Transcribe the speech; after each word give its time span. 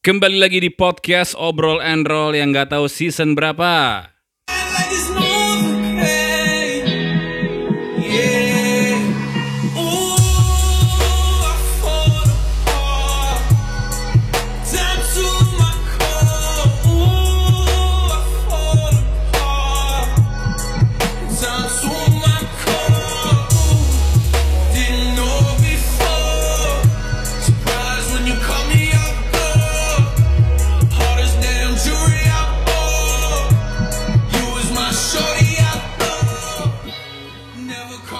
Kembali 0.00 0.40
lagi 0.40 0.64
di 0.64 0.72
podcast 0.72 1.36
Obrol 1.36 1.76
and 1.84 2.08
Roll 2.08 2.32
yang 2.32 2.56
nggak 2.56 2.72
tahu 2.72 2.88
season 2.88 3.36
berapa. 3.36 4.00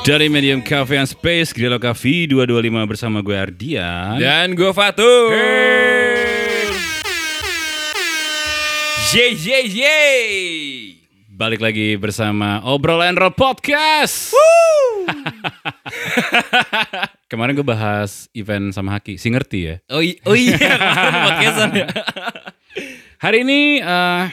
Dari 0.00 0.32
Medium 0.32 0.64
Cafe 0.64 0.96
and 0.96 1.04
Space, 1.04 1.52
Grillo 1.52 1.76
Cafe 1.76 2.24
225 2.24 2.72
bersama 2.88 3.20
gue 3.20 3.36
Ardian. 3.36 4.16
Dan 4.16 4.56
gue 4.56 4.72
Fatu. 4.72 5.28
Yeay, 9.12 9.36
yeay, 9.36 9.64
yeay. 9.68 10.24
Balik 11.28 11.60
lagi 11.60 12.00
bersama 12.00 12.64
Obrol 12.64 13.04
and 13.04 13.20
Roll 13.20 13.36
Podcast. 13.36 14.32
Kemarin 17.30 17.52
gue 17.52 17.66
bahas 17.66 18.32
event 18.32 18.72
sama 18.72 18.96
Haki, 18.96 19.20
si 19.20 19.28
ngerti 19.28 19.58
ya. 19.68 19.74
Oh, 19.92 20.00
oh 20.00 20.36
iya, 20.36 20.80
podcastan 21.28 21.76
ya. 21.76 21.88
Hari 23.24 23.44
ini 23.44 23.84
eh, 23.84 24.24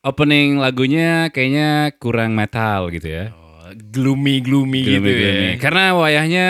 opening 0.00 0.56
lagunya 0.56 1.28
kayaknya 1.28 1.92
kurang 2.00 2.32
metal 2.32 2.88
gitu 2.88 3.04
ya. 3.04 3.36
Gloomy, 3.76 4.40
gloomy, 4.40 4.80
gitu 4.84 5.00
Gloomy-gloomy. 5.02 5.48
ya. 5.52 5.60
Karena 5.60 5.84
wayahnya 5.96 6.46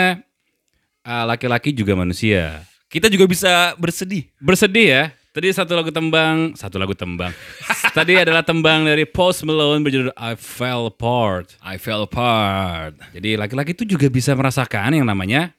eh, 1.03 1.23
laki-laki 1.27 1.73
juga 1.73 1.95
manusia. 1.97 2.63
Kita 2.89 3.05
juga 3.09 3.29
bisa 3.29 3.73
bersedih. 3.77 4.29
Bersedih 4.41 4.87
ya. 4.87 5.03
Tadi 5.29 5.53
satu 5.53 5.77
lagu 5.77 5.93
tembang, 5.93 6.57
satu 6.57 6.81
lagu 6.81 6.97
tembang. 6.97 7.29
Tadi 7.97 8.17
adalah 8.17 8.41
tembang 8.41 8.81
dari 8.81 9.05
Post 9.05 9.45
Malone 9.45 9.85
berjudul 9.85 10.11
I 10.17 10.33
Fell 10.33 10.89
Apart. 10.89 11.53
I 11.61 11.77
fell 11.77 12.01
apart. 12.09 12.97
Jadi 13.13 13.37
laki-laki 13.37 13.77
itu 13.77 13.85
juga 13.85 14.09
bisa 14.09 14.33
merasakan 14.33 14.97
yang 14.97 15.05
namanya 15.05 15.53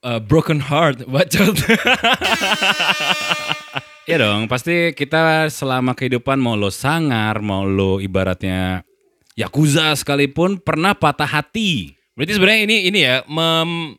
A 0.00 0.16
broken 0.16 0.64
heart, 0.64 1.04
bacot. 1.12 1.60
Ya 4.08 4.18
dong, 4.18 4.50
pasti 4.50 4.90
kita 4.90 5.46
selama 5.54 5.94
kehidupan 5.94 6.34
mau 6.34 6.58
lo 6.58 6.66
sangar, 6.72 7.38
mau 7.38 7.62
lo 7.62 8.02
ibaratnya 8.02 8.82
yakuza 9.38 9.94
sekalipun 9.94 10.58
pernah 10.60 10.94
patah 10.94 11.28
hati. 11.28 11.94
Berarti 12.14 12.32
sebenarnya 12.36 12.60
ini 12.66 12.76
ini 12.90 12.98
ya, 13.04 13.22
mem 13.26 13.96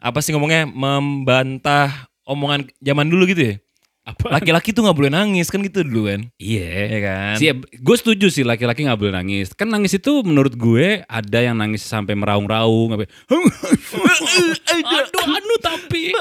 apa 0.00 0.18
sih 0.24 0.32
ngomongnya 0.32 0.64
membantah 0.64 2.08
omongan 2.24 2.66
zaman 2.80 3.06
dulu 3.08 3.28
gitu 3.28 3.52
ya. 3.52 3.54
Apa? 4.00 4.40
Laki-laki 4.40 4.72
tuh 4.72 4.82
nggak 4.88 4.96
boleh 4.96 5.12
nangis 5.12 5.52
kan 5.52 5.60
gitu 5.60 5.84
dulu 5.84 6.08
kan. 6.08 6.24
Iya. 6.40 6.66
Iya 6.88 6.98
kan? 7.04 7.34
Sih, 7.36 7.52
gue 7.54 7.96
setuju 8.00 8.26
sih 8.32 8.42
laki-laki 8.42 8.82
nggak 8.88 8.96
boleh 8.96 9.12
nangis. 9.12 9.52
Kan 9.52 9.68
nangis 9.70 9.92
itu 9.94 10.24
menurut 10.24 10.56
gue 10.56 11.04
ada 11.04 11.38
yang 11.38 11.54
nangis 11.54 11.84
sampai 11.84 12.16
meraung-raung, 12.16 12.96
sampai 12.96 13.06
aduh 14.90 15.26
anu 15.28 15.56
tapi 15.60 16.16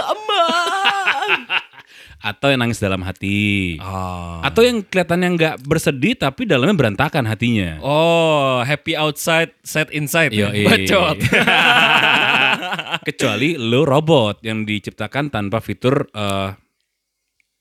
atau 2.20 2.52
yang 2.52 2.60
nangis 2.60 2.84
dalam 2.84 3.00
hati. 3.00 3.80
Oh. 3.80 4.44
Atau 4.44 4.68
yang 4.68 4.84
kelihatannya 4.84 5.30
nggak 5.40 5.56
bersedih 5.64 6.20
tapi 6.20 6.44
dalamnya 6.44 6.76
berantakan 6.76 7.24
hatinya. 7.24 7.80
Oh, 7.80 8.60
happy 8.60 9.00
outside, 9.00 9.56
sad 9.64 9.88
inside. 9.96 10.36
ya? 10.36 10.52
Yoi. 10.52 10.68
Bacot. 10.68 11.18
Kecuali 13.08 13.56
lo 13.56 13.88
robot 13.88 14.44
yang 14.44 14.68
diciptakan 14.68 15.32
tanpa 15.32 15.64
fitur 15.64 16.12
eh, 16.12 16.50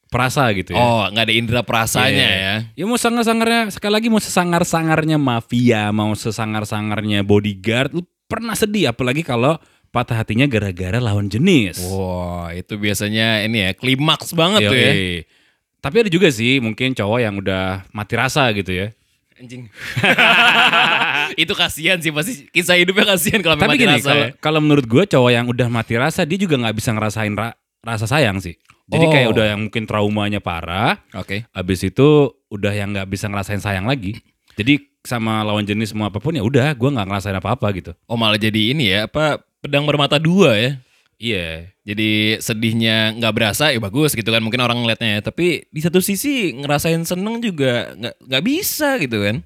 perasa 0.08 0.50
gitu 0.56 0.74
ya. 0.74 0.80
Oh, 0.80 1.04
nggak 1.06 1.24
ada 1.28 1.34
indera 1.34 1.62
perasanya 1.62 2.10
Iya. 2.10 2.42
ya. 2.42 2.54
Ya 2.74 2.84
mau 2.88 2.98
sangar-sangarnya 2.98 3.70
sekali 3.70 3.92
lagi 3.94 4.08
mau 4.10 4.18
sesangar-sangarnya 4.18 5.16
mafia, 5.20 5.92
mau 5.94 6.10
sesangar-sangarnya 6.16 7.22
bodyguard, 7.22 7.94
lu 7.94 8.02
pernah 8.26 8.58
sedih 8.58 8.90
apalagi 8.92 9.22
kalau 9.22 9.56
patah 9.88 10.20
hatinya 10.20 10.44
gara-gara 10.44 10.98
lawan 10.98 11.26
jenis. 11.26 11.80
Wah, 11.86 12.52
itu 12.52 12.76
biasanya 12.76 13.42
ini 13.42 13.64
ya 13.64 13.70
klimaks 13.72 14.32
banget 14.32 14.68
tuh 14.68 14.76
ya. 14.76 14.92
Yoi. 14.92 15.14
Tapi 15.78 15.96
ada 16.02 16.10
juga 16.10 16.28
sih 16.28 16.58
mungkin 16.58 16.92
cowok 16.92 17.18
yang 17.18 17.34
udah 17.38 17.86
mati 17.90 18.14
rasa 18.14 18.50
gitu 18.52 18.74
ya. 18.74 18.90
Anjing. 19.38 19.70
itu 21.42 21.52
kasihan 21.54 21.98
sih 21.98 22.10
pasti 22.10 22.50
kisah 22.50 22.74
hidupnya 22.74 23.14
kasihan 23.14 23.38
kalau 23.38 23.54
Tapi 23.54 23.64
memang 23.64 23.78
gini, 23.78 23.86
dirasa 23.94 24.08
kalau 24.08 24.24
ya. 24.24 24.30
kalau 24.40 24.60
menurut 24.60 24.86
gue 24.86 25.04
cowok 25.06 25.30
yang 25.30 25.46
udah 25.46 25.68
mati 25.68 25.94
rasa 25.94 26.26
dia 26.26 26.34
juga 26.36 26.58
nggak 26.58 26.74
bisa 26.74 26.90
ngerasain 26.90 27.34
ra- 27.34 27.54
rasa 27.80 28.06
sayang 28.06 28.42
sih. 28.42 28.58
Jadi 28.88 29.04
Oh. 29.04 29.12
kayak 29.12 29.28
udah 29.30 29.44
yang 29.52 29.60
mungkin 29.62 29.84
traumanya 29.84 30.40
parah, 30.40 30.96
Oke. 31.12 31.44
habis 31.52 31.84
itu 31.84 32.06
udah 32.48 32.72
yang 32.72 32.90
nggak 32.90 33.04
bisa 33.06 33.28
ngerasain 33.28 33.60
sayang 33.60 33.84
lagi. 33.84 34.16
Jadi 34.56 34.80
sama 35.04 35.44
lawan 35.44 35.62
jenis 35.62 35.92
semua 35.92 36.08
apa 36.08 36.18
pun 36.18 36.32
ya 36.32 36.40
udah, 36.40 36.72
gue 36.72 36.90
nggak 36.90 37.06
ngerasain 37.06 37.36
apa-apa 37.36 37.68
gitu. 37.76 37.92
Oh, 38.08 38.16
malah 38.16 38.40
jadi 38.40 38.72
ini 38.72 38.88
ya, 38.88 39.04
apa 39.06 39.44
pedang 39.62 39.84
bermata 39.86 40.18
dua 40.18 40.54
ya. 40.56 40.70
Iya. 41.18 41.74
Jadi 41.82 42.38
sedihnya 42.38 43.16
nggak 43.18 43.34
berasa 43.34 43.74
ya 43.74 43.80
bagus 43.82 44.14
gitu 44.14 44.30
kan 44.30 44.38
mungkin 44.38 44.62
orang 44.62 44.78
ngeliatnya 44.78 45.18
ya. 45.18 45.20
Tapi 45.22 45.66
di 45.66 45.80
satu 45.82 45.98
sisi 45.98 46.54
ngerasain 46.54 47.02
seneng 47.02 47.42
juga 47.42 47.92
nggak 47.98 48.14
nggak 48.22 48.44
bisa 48.46 48.98
gitu 49.02 49.18
kan. 49.18 49.36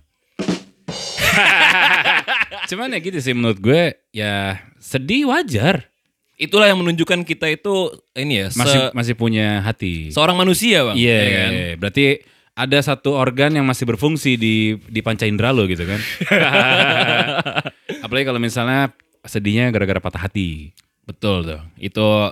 Cuman 2.68 2.92
ya 2.92 3.00
gitu 3.00 3.18
sih 3.24 3.32
menurut 3.32 3.58
gue 3.58 3.96
ya 4.12 4.60
sedih 4.76 5.32
wajar. 5.32 5.88
Itulah 6.36 6.68
yang 6.68 6.82
menunjukkan 6.82 7.22
kita 7.22 7.46
itu 7.54 7.92
ini 8.18 8.42
ya 8.42 8.46
Masih 8.58 8.90
masih 8.92 9.14
punya 9.14 9.62
hati. 9.62 10.10
seorang 10.10 10.34
manusia 10.36 10.82
bang. 10.84 10.96
Iya 10.98 11.16
ya 11.16 11.30
kan? 11.32 11.50
Berarti 11.78 12.06
ada 12.52 12.78
satu 12.84 13.16
organ 13.16 13.56
yang 13.56 13.64
masih 13.64 13.88
berfungsi 13.88 14.36
di 14.36 14.76
di 14.76 15.00
panca 15.00 15.24
indera 15.24 15.54
lo 15.54 15.64
gitu 15.64 15.88
kan. 15.88 16.00
Apalagi 18.04 18.26
kalau 18.28 18.40
misalnya 18.42 18.92
sedihnya 19.26 19.70
gara-gara 19.70 20.02
patah 20.02 20.26
hati. 20.26 20.74
Betul 21.06 21.46
tuh. 21.46 21.60
Itu 21.78 22.30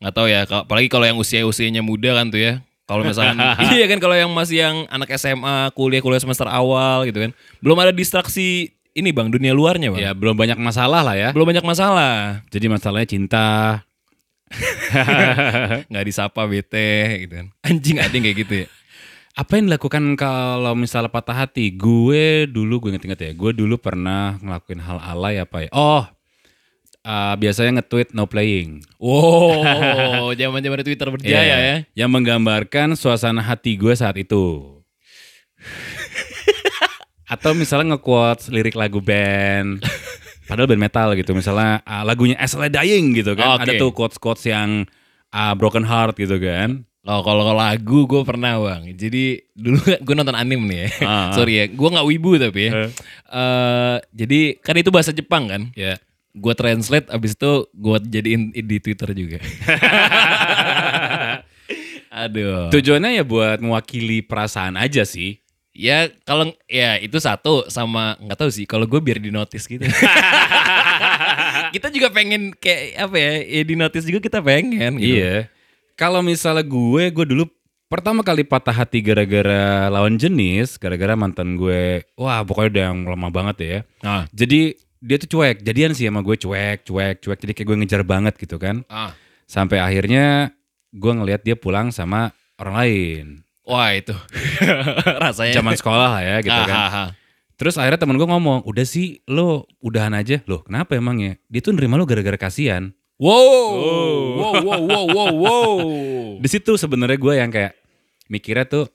nggak 0.00 0.14
tahu 0.14 0.26
ya. 0.28 0.44
Apalagi 0.48 0.88
kalau 0.88 1.06
yang 1.08 1.18
usia 1.20 1.44
usianya 1.44 1.80
muda 1.84 2.16
kan 2.16 2.28
tuh 2.32 2.40
ya. 2.40 2.52
Kalau 2.88 3.04
misalkan 3.04 3.36
iya 3.76 3.84
kan 3.84 4.00
kalau 4.00 4.16
yang 4.16 4.32
masih 4.32 4.64
yang 4.64 4.76
anak 4.88 5.12
SMA 5.20 5.68
kuliah 5.76 6.00
kuliah 6.00 6.20
semester 6.20 6.48
awal 6.48 7.04
gitu 7.04 7.20
kan. 7.20 7.30
Belum 7.60 7.76
ada 7.76 7.92
distraksi 7.92 8.72
ini 8.96 9.12
bang 9.12 9.28
dunia 9.28 9.52
luarnya 9.52 9.92
bang. 9.92 10.00
Ya 10.00 10.12
belum 10.16 10.34
banyak 10.36 10.56
masalah 10.56 11.04
lah 11.04 11.16
ya. 11.16 11.30
Belum 11.36 11.48
banyak 11.48 11.64
masalah. 11.64 12.40
Jadi 12.48 12.66
masalahnya 12.72 13.08
cinta. 13.08 13.48
nggak 15.92 16.04
disapa 16.08 16.48
bete 16.48 17.28
gitu 17.28 17.44
kan. 17.44 17.46
Anjing 17.60 18.00
ada 18.00 18.16
kayak 18.16 18.36
gitu 18.48 18.54
ya. 18.64 18.68
Apa 19.38 19.54
yang 19.54 19.70
dilakukan 19.70 20.18
kalau 20.18 20.74
misalnya 20.74 21.12
patah 21.12 21.46
hati? 21.46 21.70
Gue 21.70 22.50
dulu 22.50 22.82
gue 22.82 22.96
inget-inget 22.96 23.20
ya. 23.22 23.30
Gue 23.38 23.54
dulu 23.54 23.78
pernah 23.78 24.34
ngelakuin 24.42 24.82
hal 24.82 24.98
alay 24.98 25.38
apa 25.38 25.62
ya? 25.62 25.70
Oh, 25.70 26.02
eh, 27.08 27.34
biasanya 27.40 27.80
nge-tweet 27.80 28.12
no 28.12 28.28
playing. 28.28 28.84
Wow, 29.00 30.28
zaman-zaman 30.40 30.84
Twitter 30.84 31.08
berjaya 31.08 31.40
Iya, 31.40 31.56
ya. 31.56 31.76
Yang 32.04 32.10
menggambarkan 32.12 32.92
suasana 33.00 33.40
hati 33.40 33.80
gue 33.80 33.96
saat 33.96 34.20
itu. 34.20 34.76
Atau 37.28 37.56
misalnya 37.56 37.96
nge-quotes 37.96 38.52
lirik 38.52 38.76
lagu 38.76 39.00
band. 39.00 39.80
Padahal 40.48 40.68
band 40.68 40.80
metal 40.80 41.08
gitu. 41.12 41.36
Misalnya 41.36 41.84
ah, 41.84 42.04
lagunya 42.04 42.36
Asla 42.40 42.72
Dying 42.72 43.16
gitu 43.20 43.36
kan. 43.36 43.60
Oke. 43.60 43.68
Ada 43.68 43.72
tuh 43.76 43.90
quotes-quotes 43.92 44.44
yang 44.48 44.88
ah, 45.32 45.52
broken 45.52 45.84
heart 45.84 46.16
gitu 46.16 46.40
kan. 46.40 46.88
Oh, 47.08 47.24
kalau 47.24 47.56
lagu 47.56 48.04
gue 48.04 48.20
pernah 48.20 48.60
bang. 48.60 48.92
Jadi 48.92 49.40
dulu 49.56 49.80
gue 50.04 50.14
nonton 50.16 50.36
anime 50.36 50.64
nih 50.68 50.78
ya. 50.84 50.88
Ah. 51.08 51.30
Sorry 51.32 51.52
ya, 51.56 51.64
gue 51.72 51.88
nggak 51.88 52.08
wibu 52.08 52.36
tapi 52.36 52.68
ya. 52.68 52.72
Eh. 52.84 52.90
Eh, 53.32 53.96
jadi 54.12 54.40
kan 54.60 54.76
itu 54.76 54.92
bahasa 54.92 55.12
Jepang 55.16 55.48
kan. 55.48 55.62
Ya. 55.72 55.96
Gue 56.38 56.54
translate 56.54 57.10
abis 57.10 57.34
itu 57.34 57.66
gue 57.74 57.96
jadiin 58.06 58.54
di 58.54 58.76
Twitter 58.78 59.10
juga. 59.12 59.38
Aduh. 62.24 62.72
Tujuannya 62.72 63.20
ya 63.20 63.24
buat 63.26 63.58
mewakili 63.62 64.24
perasaan 64.24 64.78
aja 64.78 65.04
sih. 65.04 65.38
Ya 65.78 66.10
kalau 66.26 66.50
ya 66.66 66.98
itu 66.98 67.22
satu 67.22 67.70
sama 67.70 68.18
nggak 68.18 68.38
tahu 68.38 68.50
sih. 68.50 68.66
Kalau 68.66 68.86
gue 68.88 68.98
biar 68.98 69.22
di 69.22 69.30
notice 69.30 69.70
gitu. 69.70 69.86
kita 71.74 71.92
juga 71.94 72.10
pengen 72.10 72.50
kayak 72.58 72.98
apa 72.98 73.16
ya? 73.18 73.32
Ya 73.46 73.62
di 73.62 73.74
notice 73.78 74.06
juga 74.08 74.18
kita 74.18 74.42
pengen. 74.42 74.98
Gitu. 74.98 75.22
Iya. 75.22 75.46
Kalau 75.94 76.22
misalnya 76.22 76.66
gue, 76.66 77.04
gue 77.10 77.26
dulu 77.26 77.44
pertama 77.88 78.20
kali 78.22 78.44
patah 78.44 78.74
hati 78.74 79.02
gara-gara 79.02 79.88
lawan 79.88 80.14
jenis, 80.20 80.76
gara-gara 80.78 81.16
mantan 81.16 81.56
gue, 81.58 82.06
wah 82.14 82.44
pokoknya 82.44 82.70
udah 82.70 82.84
yang 82.92 82.98
lama 83.08 83.28
banget 83.32 83.56
ya. 83.58 83.78
Ah. 84.04 84.22
Jadi 84.30 84.76
dia 84.98 85.16
tuh 85.16 85.28
cuek, 85.30 85.62
jadian 85.62 85.94
sih 85.94 86.06
sama 86.06 86.20
gue 86.20 86.34
cuek, 86.34 86.82
cuek, 86.82 87.16
cuek. 87.22 87.38
Jadi 87.38 87.52
kayak 87.54 87.66
gue 87.66 87.76
ngejar 87.82 88.02
banget 88.02 88.34
gitu 88.36 88.58
kan. 88.58 88.82
Ah. 88.86 89.14
Sampai 89.46 89.78
akhirnya 89.78 90.52
gue 90.90 91.12
ngelihat 91.14 91.42
dia 91.42 91.54
pulang 91.54 91.88
sama 91.90 92.30
orang 92.58 92.74
lain. 92.74 93.24
Wah 93.62 93.92
itu 93.92 94.16
rasanya. 95.22 95.54
Zaman 95.54 95.74
sekolah 95.76 96.08
lah 96.18 96.22
ya 96.24 96.36
gitu 96.40 96.56
Ah, 96.56 96.66
kan. 96.66 96.76
ah, 96.76 96.90
ah. 96.90 97.08
Terus 97.58 97.74
akhirnya 97.74 97.98
temen 97.98 98.14
gue 98.14 98.28
ngomong, 98.28 98.62
udah 98.64 98.86
sih 98.86 99.18
lo 99.26 99.66
udahan 99.82 100.14
aja. 100.14 100.38
Loh 100.46 100.62
kenapa 100.62 100.94
emangnya? 100.94 101.36
Dia 101.50 101.60
tuh 101.60 101.74
nerima 101.74 101.98
lo 101.98 102.06
gara-gara 102.06 102.38
kasihan. 102.38 102.94
Wow, 103.18 103.42
wow, 104.38 104.54
wow, 104.62 104.80
wow, 104.86 105.04
wow, 105.10 105.32
wow. 105.34 105.72
Di 106.42 106.48
situ 106.48 106.78
sebenarnya 106.78 107.18
gue 107.18 107.34
yang 107.34 107.50
kayak 107.50 107.74
mikirnya 108.30 108.62
tuh 108.62 108.86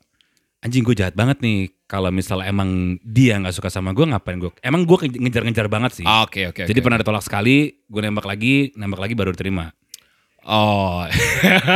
anjing 0.64 0.80
gue 0.82 0.96
jahat 0.96 1.12
banget 1.12 1.44
nih. 1.44 1.76
Kalau 1.94 2.10
misalnya 2.10 2.50
emang 2.50 2.98
dia 3.06 3.38
nggak 3.38 3.54
suka 3.54 3.70
sama 3.70 3.94
gue 3.94 4.02
ngapain 4.02 4.42
gue? 4.42 4.50
Emang 4.66 4.82
gue 4.82 4.98
ngejar-ngejar 5.14 5.70
banget 5.70 6.02
sih. 6.02 6.06
Ah, 6.10 6.26
Oke, 6.26 6.50
oke. 6.50 6.66
Jadi 6.66 6.74
oke. 6.82 6.86
pernah 6.90 6.98
ditolak 6.98 7.22
sekali, 7.22 7.86
gue 7.86 8.02
nembak 8.02 8.26
lagi, 8.26 8.74
nembak 8.74 8.98
lagi 8.98 9.14
baru 9.14 9.30
diterima. 9.30 9.70
Oh, 10.42 11.06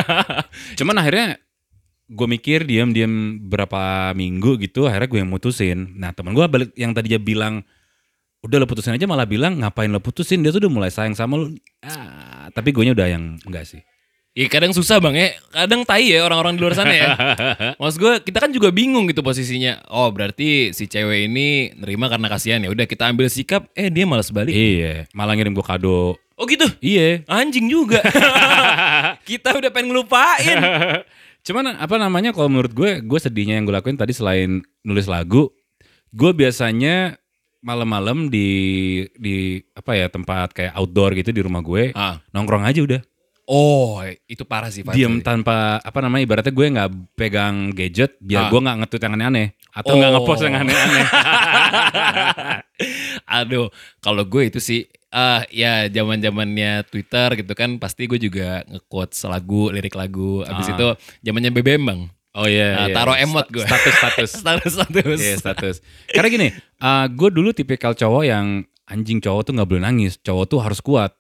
Cuman 0.81 0.97
akhirnya 0.97 1.37
gue 2.09 2.27
mikir 2.33 2.65
diam-diam 2.65 3.37
berapa 3.45 4.17
minggu 4.17 4.57
gitu, 4.57 4.89
akhirnya 4.89 5.05
gue 5.05 5.19
yang 5.21 5.29
mutusin. 5.29 5.93
Nah 5.93 6.17
temen 6.17 6.33
gue 6.33 6.49
balik 6.49 6.73
yang 6.73 6.97
tadi 6.97 7.13
dia 7.13 7.21
bilang, 7.21 7.61
udah 8.41 8.57
lo 8.57 8.65
putusin 8.65 8.97
aja 8.97 9.05
malah 9.05 9.29
bilang 9.29 9.61
ngapain 9.61 9.93
lo 9.93 10.01
putusin, 10.01 10.41
dia 10.41 10.49
tuh 10.49 10.65
udah 10.65 10.73
mulai 10.73 10.89
sayang 10.89 11.13
sama 11.13 11.37
lo. 11.37 11.53
Ah, 11.85 12.49
tapi 12.57 12.73
gue 12.73 12.89
udah 12.89 13.05
yang 13.05 13.37
enggak 13.45 13.69
sih. 13.69 13.85
Iya 14.37 14.53
kadang 14.53 14.69
susah 14.69 15.01
bang 15.01 15.17
ya, 15.17 15.27
kadang 15.49 15.81
tai 15.81 16.13
ya 16.13 16.21
orang-orang 16.21 16.53
di 16.53 16.61
luar 16.61 16.77
sana 16.77 16.93
ya. 16.93 17.09
Maksud 17.81 17.97
gue 17.97 18.13
kita 18.21 18.37
kan 18.37 18.53
juga 18.53 18.69
bingung 18.69 19.09
gitu 19.09 19.25
posisinya. 19.25 19.81
Oh 19.89 20.13
berarti 20.13 20.69
si 20.77 20.85
cewek 20.85 21.25
ini 21.25 21.73
nerima 21.73 22.05
karena 22.05 22.29
kasihan 22.29 22.61
ya. 22.61 22.69
Udah 22.69 22.85
kita 22.85 23.09
ambil 23.09 23.33
sikap, 23.33 23.65
eh 23.73 23.89
dia 23.89 24.05
malas 24.05 24.29
balik. 24.29 24.53
Iya, 24.53 25.09
malah 25.17 25.33
ngirim 25.33 25.57
gue 25.57 25.65
kado. 25.65 26.21
Oh 26.37 26.45
gitu, 26.45 26.69
Iya. 26.77 27.25
anjing 27.25 27.65
juga. 27.65 27.97
kita 29.29 29.57
udah 29.57 29.73
pengen 29.73 29.89
ngelupain. 29.89 30.57
Cuman 31.49 31.73
apa 31.73 31.97
namanya 31.97 32.29
kalau 32.29 32.45
menurut 32.45 32.77
gue, 32.77 33.01
gue 33.01 33.17
sedihnya 33.17 33.57
yang 33.57 33.65
gue 33.65 33.73
lakuin 33.73 33.97
tadi 33.97 34.13
selain 34.13 34.61
nulis 34.85 35.09
lagu, 35.09 35.49
gue 36.13 36.31
biasanya 36.31 37.17
malam-malam 37.57 38.29
di 38.29 38.47
di 39.17 39.65
apa 39.73 39.97
ya 39.97 40.13
tempat 40.13 40.53
kayak 40.53 40.77
outdoor 40.77 41.17
gitu 41.17 41.33
di 41.33 41.41
rumah 41.41 41.65
gue 41.65 41.89
Ah. 41.97 42.21
nongkrong 42.29 42.61
aja 42.61 42.85
udah 42.85 43.01
Oh 43.47 43.97
itu 44.27 44.43
parah 44.43 44.67
sih. 44.67 44.83
tadi. 44.83 44.99
tanpa 45.23 45.79
apa 45.79 45.99
namanya 45.99 46.21
ibaratnya 46.21 46.51
gue 46.51 46.67
nggak 46.67 46.89
pegang 47.15 47.71
gadget 47.71 48.19
biar 48.19 48.43
Ah. 48.43 48.49
gue 48.49 48.59
nggak 48.59 48.77
nge-tweet 48.77 49.01
yang 49.01 49.15
aneh-aneh 49.15 49.47
atau 49.71 49.93
nggak 49.93 50.09
Oh. 50.09 50.15
ngepost 50.19 50.41
yang 50.43 50.55
aneh-aneh 50.57 51.05
Aduh, 53.29 53.67
kalau 53.97 54.23
gue 54.23 54.43
itu 54.45 54.59
sih 54.59 54.83
ah 55.07 55.47
ya 55.47 55.87
zaman 55.87 56.19
zamannya 56.19 56.83
Twitter 56.85 57.39
gitu 57.39 57.53
kan 57.53 57.75
pasti 57.77 58.05
gue 58.05 58.19
juga 58.19 58.61
nge-quotes 58.65 59.23
lagu, 59.23 59.71
lirik 59.71 59.95
lagu. 59.95 60.43
Abis 60.43 60.67
Ah. 60.67 60.73
itu 60.73 60.87
zamannya 61.23 61.49
BBM 61.49 61.83
bang. 61.83 62.01
oh 62.33 62.45
iya, 62.45 62.69
Nah, 62.75 62.85
iya. 62.85 62.93
taruh 62.93 63.17
emot 63.17 63.47
gue. 63.47 63.63
status 63.63 63.95
status 63.95 64.29
status 64.37 64.71
status. 64.75 65.17
Iya 65.17 65.35
status 65.37 65.75
karena 66.07 66.27
gini 66.29 66.47
uh, 66.77 67.07
gue 67.07 67.29
dulu 67.31 67.49
tipikal 67.49 67.91
cowok 67.91 68.23
yang 68.23 68.45
anjing 68.85 69.17
cowok 69.17 69.41
tuh 69.41 69.53
nggak 69.55 69.65
boleh 69.65 69.81
nangis 69.81 70.19
cowok 70.19 70.45
tuh 70.45 70.59
harus 70.59 70.77
kuat 70.79 71.15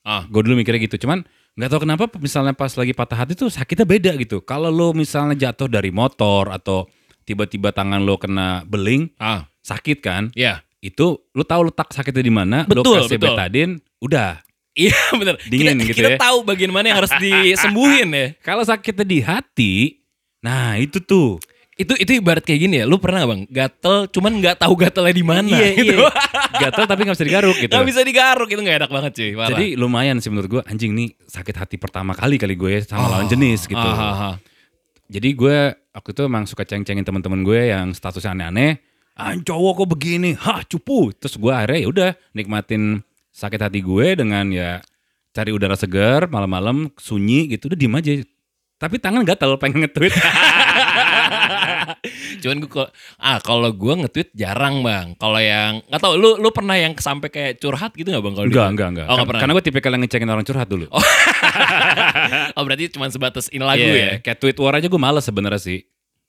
Ah. 0.00 0.24
gue 0.24 0.40
dulu 0.40 0.56
mikirnya 0.56 0.80
gitu 0.80 0.96
cuman 0.96 1.28
nggak 1.60 1.68
tahu 1.68 1.80
kenapa 1.84 2.04
misalnya 2.16 2.56
pas 2.56 2.72
lagi 2.72 2.90
patah 2.90 3.18
hati 3.18 3.36
tuh 3.36 3.52
sakitnya 3.52 3.84
beda 3.84 4.10
gitu 4.16 4.40
kalau 4.40 4.72
lo 4.72 4.90
misalnya 4.90 5.36
jatuh 5.38 5.68
dari 5.68 5.92
motor 5.92 6.48
atau 6.48 6.88
tiba-tiba 7.22 7.68
tangan 7.70 8.00
lo 8.00 8.16
kena 8.16 8.64
beling 8.64 9.12
Ah, 9.16 9.44
sakit 9.60 10.00
kan 10.00 10.32
ya. 10.32 10.64
itu 10.80 11.20
lo 11.30 11.44
tahu 11.44 11.68
letak 11.68 11.92
sakitnya 11.92 12.24
di 12.24 12.32
mana 12.32 12.58
lo 12.64 12.80
Betul, 12.80 13.04
kasih 13.04 13.20
betul. 13.20 13.36
betadin 13.36 13.70
udah 14.00 14.40
Iya 14.70 14.94
bener. 15.20 15.34
Dingin 15.44 15.76
kita, 15.76 15.86
gitu 15.90 15.96
kita 15.98 16.10
ya. 16.14 16.18
tahu 16.18 16.46
bagian 16.46 16.70
mana 16.70 16.88
yang 16.88 16.98
harus 17.02 17.10
disembuhin 17.18 18.08
ya. 18.08 18.26
kalau 18.48 18.62
sakitnya 18.62 19.04
di 19.04 19.18
hati 19.20 19.74
nah 20.40 20.80
itu 20.80 20.96
tuh 20.98 21.36
Itu 21.80 21.96
itu 21.96 22.20
ibarat 22.20 22.44
kayak 22.44 22.60
gini 22.60 22.74
ya. 22.80 22.84
Lu 22.84 23.00
pernah 23.00 23.24
bang 23.24 23.48
gatel, 23.48 24.04
cuman 24.12 24.36
nggak 24.36 24.60
tahu 24.60 24.76
gatelnya 24.76 25.14
di 25.16 25.24
mana. 25.24 25.48
iya 25.48 25.68
gitu. 25.72 25.96
iya 25.96 26.08
gatel 26.60 26.84
tapi 26.84 27.00
nggak 27.08 27.16
bisa 27.16 27.26
digaruk 27.26 27.56
gitu 27.56 27.72
Gak 27.72 27.86
bisa 27.88 28.00
digaruk 28.04 28.48
itu 28.52 28.60
nggak 28.60 28.76
enak 28.84 28.90
banget 28.92 29.12
cuy. 29.16 29.30
Parah. 29.32 29.48
Jadi 29.56 29.66
lumayan 29.80 30.16
sih 30.20 30.28
menurut 30.28 30.48
gue 30.60 30.62
anjing 30.68 30.92
nih 30.92 31.08
sakit 31.24 31.56
hati 31.56 31.76
pertama 31.80 32.12
kali 32.12 32.36
kali 32.36 32.54
gue 32.54 32.84
sama 32.84 33.08
lawan 33.08 33.26
jenis 33.32 33.64
gitu. 33.64 33.80
Ah, 33.80 33.96
ah, 33.96 34.22
ah. 34.32 34.34
Jadi 35.10 35.28
gue 35.34 35.74
waktu 35.74 36.10
itu 36.14 36.22
emang 36.22 36.44
suka 36.46 36.62
ceng-cengin 36.68 37.02
teman-teman 37.02 37.40
gue 37.42 37.72
yang 37.72 37.90
statusnya 37.96 38.36
aneh-aneh. 38.36 38.78
Ah 39.18 39.34
cowok 39.36 39.84
kok 39.84 39.88
begini, 39.96 40.36
hah 40.38 40.62
cupu. 40.64 41.10
Terus 41.16 41.34
gue 41.36 41.52
akhirnya 41.52 41.78
ya 41.82 41.88
udah 41.88 42.10
nikmatin 42.36 43.02
sakit 43.34 43.60
hati 43.60 43.80
gue 43.82 44.06
dengan 44.16 44.48
ya 44.52 44.80
cari 45.30 45.50
udara 45.54 45.78
segar 45.78 46.26
malam-malam 46.30 46.90
sunyi 47.00 47.50
gitu 47.50 47.72
udah 47.72 47.78
diem 47.78 47.94
aja. 47.96 48.12
Tapi 48.80 48.96
tangan 48.96 49.28
gatel 49.28 49.60
pengen 49.60 49.84
nge-tweet. 49.84 50.14
Cuman 52.42 52.56
gue 52.62 52.70
kok 52.70 52.88
ah 53.18 53.38
kalau 53.40 53.70
gue 53.72 53.94
nge-tweet 54.04 54.30
jarang 54.36 54.84
bang. 54.84 55.16
Kalau 55.16 55.40
yang 55.40 55.80
nggak 55.88 56.00
tahu 56.00 56.14
lu 56.18 56.30
lu 56.38 56.48
pernah 56.54 56.76
yang 56.78 56.92
sampai 56.94 57.28
kayak 57.32 57.52
curhat 57.58 57.96
gitu 57.96 58.10
nggak 58.12 58.22
bang? 58.22 58.34
Kalau 58.36 58.46
enggak, 58.46 58.68
enggak, 58.70 58.88
enggak. 58.94 59.06
Oh 59.08 59.16
pernah. 59.24 59.40
Karena 59.40 59.52
gue 59.56 59.64
tipikal 59.64 59.90
yang 59.96 60.02
ngecengin 60.06 60.30
orang 60.30 60.46
curhat 60.46 60.68
dulu. 60.68 60.86
oh 62.54 62.62
berarti 62.66 62.92
cuma 62.92 63.10
sebatas 63.10 63.50
ini 63.50 63.64
lagu 63.64 63.82
Iya, 63.82 63.94
ya? 63.94 64.12
Kayak 64.22 64.38
tweet 64.38 64.56
war 64.60 64.74
aja 64.76 64.86
gue 64.86 65.00
males 65.00 65.24
sebenarnya 65.24 65.60
sih. 65.60 65.80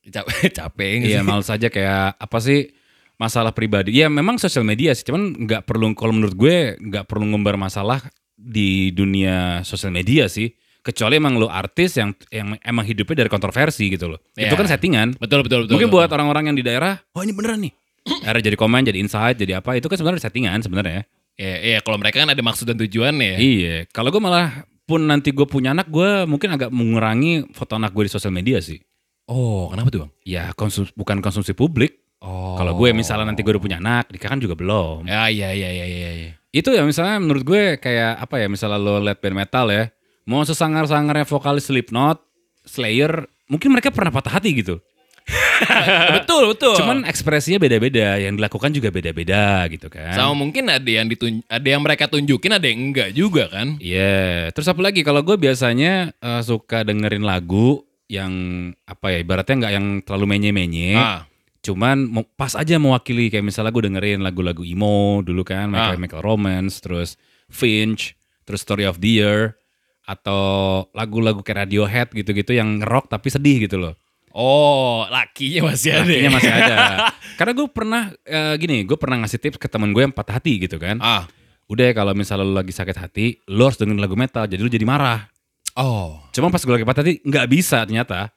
Capek 0.15 0.49
capek 0.49 1.05
Iya 1.05 1.21
males 1.21 1.45
aja 1.45 1.69
kayak 1.69 2.17
apa 2.17 2.37
sih 2.41 2.73
masalah 3.21 3.53
pribadi. 3.53 3.93
Iya 3.93 4.09
memang 4.09 4.41
sosial 4.41 4.65
media 4.65 4.97
sih, 4.97 5.05
cuman 5.05 5.45
nggak 5.45 5.69
perlu 5.69 5.93
kalau 5.93 6.09
menurut 6.17 6.33
gue 6.33 6.73
nggak 6.81 7.05
perlu 7.05 7.29
ngumbar 7.29 7.53
masalah 7.53 8.01
di 8.33 8.89
dunia 8.89 9.61
sosial 9.61 9.93
media 9.93 10.25
sih. 10.25 10.49
Kecuali 10.81 11.21
emang 11.21 11.37
lo 11.37 11.45
artis 11.45 11.93
yang 12.01 12.09
yang 12.33 12.57
emang 12.65 12.81
hidupnya 12.81 13.21
dari 13.21 13.29
kontroversi 13.29 13.85
gitu 13.93 14.09
loh. 14.09 14.19
Itu 14.33 14.49
Iya. 14.49 14.57
kan 14.57 14.65
settingan. 14.65 15.07
Betul 15.21 15.45
betul 15.45 15.69
betul. 15.69 15.77
Mungkin 15.77 15.89
betul. 15.93 16.01
buat 16.01 16.09
orang-orang 16.09 16.49
yang 16.49 16.57
di 16.57 16.65
daerah, 16.65 16.97
oh 17.13 17.21
ini 17.21 17.33
beneran 17.37 17.61
nih. 17.61 17.73
Akhirnya 18.25 18.43
jadi 18.49 18.57
komen, 18.57 18.81
jadi 18.89 18.97
insight, 18.97 19.37
jadi 19.37 19.61
apa? 19.61 19.77
Itu 19.77 19.85
kan 19.85 20.01
sebenarnya 20.01 20.25
settingan 20.25 20.57
sebenarnya. 20.65 21.05
Iya, 21.37 21.55
iya 21.61 21.77
kalau 21.85 22.01
mereka 22.01 22.25
kan 22.25 22.33
ada 22.33 22.41
maksud 22.41 22.65
dan 22.65 22.81
tujuan 22.81 23.13
ya. 23.21 23.35
Iya. 23.37 23.75
Kalau 23.93 24.09
gue 24.09 24.17
malah 24.21 24.65
pun 24.89 25.05
nanti 25.05 25.29
gue 25.31 25.45
punya 25.45 25.71
anak, 25.71 25.87
gue 25.87 26.25
mungkin 26.25 26.49
agak 26.57 26.73
mengurangi 26.73 27.45
foto 27.53 27.77
anak 27.77 27.93
gue 27.93 28.09
di 28.09 28.11
sosial 28.11 28.33
media 28.33 28.57
sih. 28.59 28.81
Oh, 29.29 29.69
kenapa 29.71 29.87
tuh 29.93 29.99
bang? 30.05 30.11
Ya 30.25 30.43
konsum, 30.57 30.89
bukan 30.97 31.21
konsumsi 31.21 31.53
publik. 31.55 32.01
Oh. 32.21 32.57
Kalau 32.57 32.73
gue 32.75 32.89
misalnya 32.93 33.29
nanti 33.31 33.41
gue 33.45 33.53
udah 33.53 33.63
punya 33.63 33.77
anak, 33.79 34.09
nikah 34.11 34.33
kan 34.33 34.41
juga 34.41 34.53
belum. 34.57 35.05
Ya 35.07 35.29
iya 35.31 35.53
iya 35.53 35.69
iya 35.71 35.85
iya. 35.87 36.09
iya. 36.25 36.31
Itu 36.51 36.73
ya 36.75 36.83
misalnya 36.83 37.21
menurut 37.21 37.47
gue 37.47 37.79
kayak 37.79 38.17
apa 38.27 38.35
ya 38.43 38.47
misalnya 38.51 38.77
lo 38.77 38.99
liat 38.99 39.17
band 39.23 39.37
metal 39.39 39.71
ya, 39.71 39.87
mau 40.25 40.41
sesangar-sangarnya 40.43 41.25
vokalis 41.25 41.67
Slipknot, 41.67 42.21
Slayer, 42.63 43.25
mungkin 43.49 43.73
mereka 43.73 43.89
pernah 43.89 44.13
patah 44.13 44.37
hati 44.37 44.53
gitu. 44.61 44.77
betul 46.17 46.49
betul. 46.51 46.73
Cuman 46.75 47.05
ekspresinya 47.05 47.61
beda-beda, 47.61 48.17
yang 48.17 48.35
dilakukan 48.35 48.73
juga 48.73 48.89
beda-beda 48.89 49.69
gitu 49.69 49.87
kan. 49.87 50.17
sama 50.17 50.33
mungkin 50.33 50.65
ada 50.67 50.89
yang 50.89 51.05
ditun 51.07 51.45
ada 51.45 51.67
yang 51.67 51.81
mereka 51.85 52.09
tunjukin 52.09 52.57
ada 52.57 52.65
yang 52.65 52.91
enggak 52.91 53.13
juga 53.13 53.47
kan. 53.47 53.77
Iya, 53.77 54.49
terus 54.51 54.67
apa 54.67 54.81
lagi 54.81 55.05
kalau 55.05 55.21
gue 55.21 55.37
biasanya 55.37 56.11
eh, 56.17 56.41
suka 56.41 56.81
dengerin 56.81 57.21
lagu 57.23 57.85
yang 58.11 58.33
apa 58.83 59.13
ya 59.15 59.17
ibaratnya 59.23 59.55
nggak 59.61 59.73
yang 59.73 59.87
terlalu 60.03 60.25
menye-menye. 60.35 60.97
Ah. 60.97 61.23
Cuman 61.61 62.09
pas 62.33 62.57
aja 62.57 62.81
mewakili 62.81 63.29
kayak 63.29 63.45
misalnya 63.45 63.69
gue 63.69 63.85
dengerin 63.85 64.25
lagu-lagu 64.25 64.65
emo 64.65 65.21
dulu 65.21 65.45
kan, 65.45 65.69
Ah. 65.71 65.93
Michael, 65.93 66.01
Michael 66.01 66.25
Romance, 66.25 66.81
terus 66.81 67.15
Finch, 67.47 68.17
terus 68.43 68.65
Story 68.65 68.89
of 68.89 68.97
the 68.97 69.21
Year 69.21 69.60
atau 70.05 70.85
lagu-lagu 70.91 71.39
kayak 71.45 71.67
Radiohead 71.67 72.07
gitu-gitu 72.11 72.57
yang 72.57 72.81
rock 72.81 73.07
tapi 73.07 73.29
sedih 73.29 73.65
gitu 73.65 73.77
loh. 73.77 73.93
Oh, 74.31 75.03
lakinya 75.11 75.71
masih 75.71 75.91
ada. 75.91 76.07
Lakinya 76.07 76.23
ya? 76.23 76.31
masih 76.31 76.51
ada. 76.51 76.77
Karena 77.39 77.51
gue 77.51 77.67
pernah 77.67 78.03
eh, 78.23 78.53
gini, 78.55 78.87
gue 78.87 78.95
pernah 78.95 79.19
ngasih 79.23 79.39
tips 79.39 79.57
ke 79.59 79.67
temen 79.67 79.91
gue 79.91 80.03
yang 80.07 80.15
patah 80.15 80.39
hati 80.39 80.55
gitu 80.59 80.79
kan. 80.79 80.99
Ah. 81.03 81.27
Udah 81.67 81.91
ya 81.91 81.93
kalau 81.95 82.15
misalnya 82.15 82.47
lu 82.47 82.55
lagi 82.55 82.71
sakit 82.71 82.95
hati, 82.95 83.39
lu 83.51 83.63
harus 83.63 83.79
dengerin 83.79 83.99
lagu 83.99 84.15
metal, 84.15 84.47
jadi 84.47 84.59
lu 84.59 84.71
jadi 84.71 84.83
marah. 84.87 85.27
Oh. 85.75 86.19
Cuma 86.35 86.51
pas 86.51 86.63
gue 86.63 86.73
lagi 86.75 86.87
patah 86.87 87.03
hati 87.03 87.13
nggak 87.23 87.47
bisa 87.51 87.83
ternyata. 87.83 88.31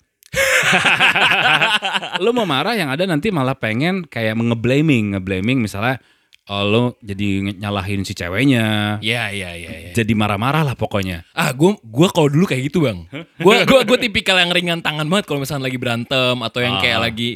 lu 2.25 2.35
mau 2.35 2.47
marah 2.47 2.75
yang 2.75 2.91
ada 2.91 3.07
nanti 3.07 3.31
malah 3.31 3.55
pengen 3.55 4.03
kayak 4.07 4.35
ngeblaming, 4.35 5.15
ngeblaming 5.15 5.63
misalnya 5.63 6.03
oh, 6.45 6.63
lu 6.63 6.83
jadi 7.01 7.29
nyalahin 7.57 8.03
si 8.03 8.13
ceweknya. 8.13 8.99
Iya 9.01 9.33
iya 9.33 9.51
iya 9.57 9.71
iya. 9.71 9.91
Jadi 9.93 10.13
marah-marah 10.13 10.63
lah 10.63 10.77
pokoknya. 10.77 11.25
Ah, 11.33 11.51
gue 11.51 11.77
gua 11.81 12.09
kalau 12.11 12.29
dulu 12.29 12.45
kayak 12.45 12.69
gitu 12.69 12.85
bang. 12.85 13.09
Gue 13.37 13.65
gua 13.65 13.81
gue 13.83 13.99
tipikal 13.99 14.37
yang 14.37 14.53
ringan 14.53 14.81
tangan 14.81 15.09
banget 15.09 15.25
kalau 15.25 15.41
misalnya 15.41 15.67
lagi 15.67 15.79
berantem 15.81 16.37
atau 16.41 16.61
yang 16.61 16.77
kayak 16.79 16.99
Ah. 17.01 17.05
lagi 17.07 17.31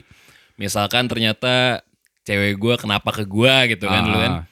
misalkan 0.56 1.06
ternyata 1.06 1.80
cewek 2.24 2.58
gue 2.58 2.74
kenapa 2.76 3.08
ke 3.14 3.24
gue 3.24 3.54
gitu 3.72 3.86
kan 3.86 4.02
dulu 4.04 4.18
kan. 4.18 4.32
Ah. 4.32 4.42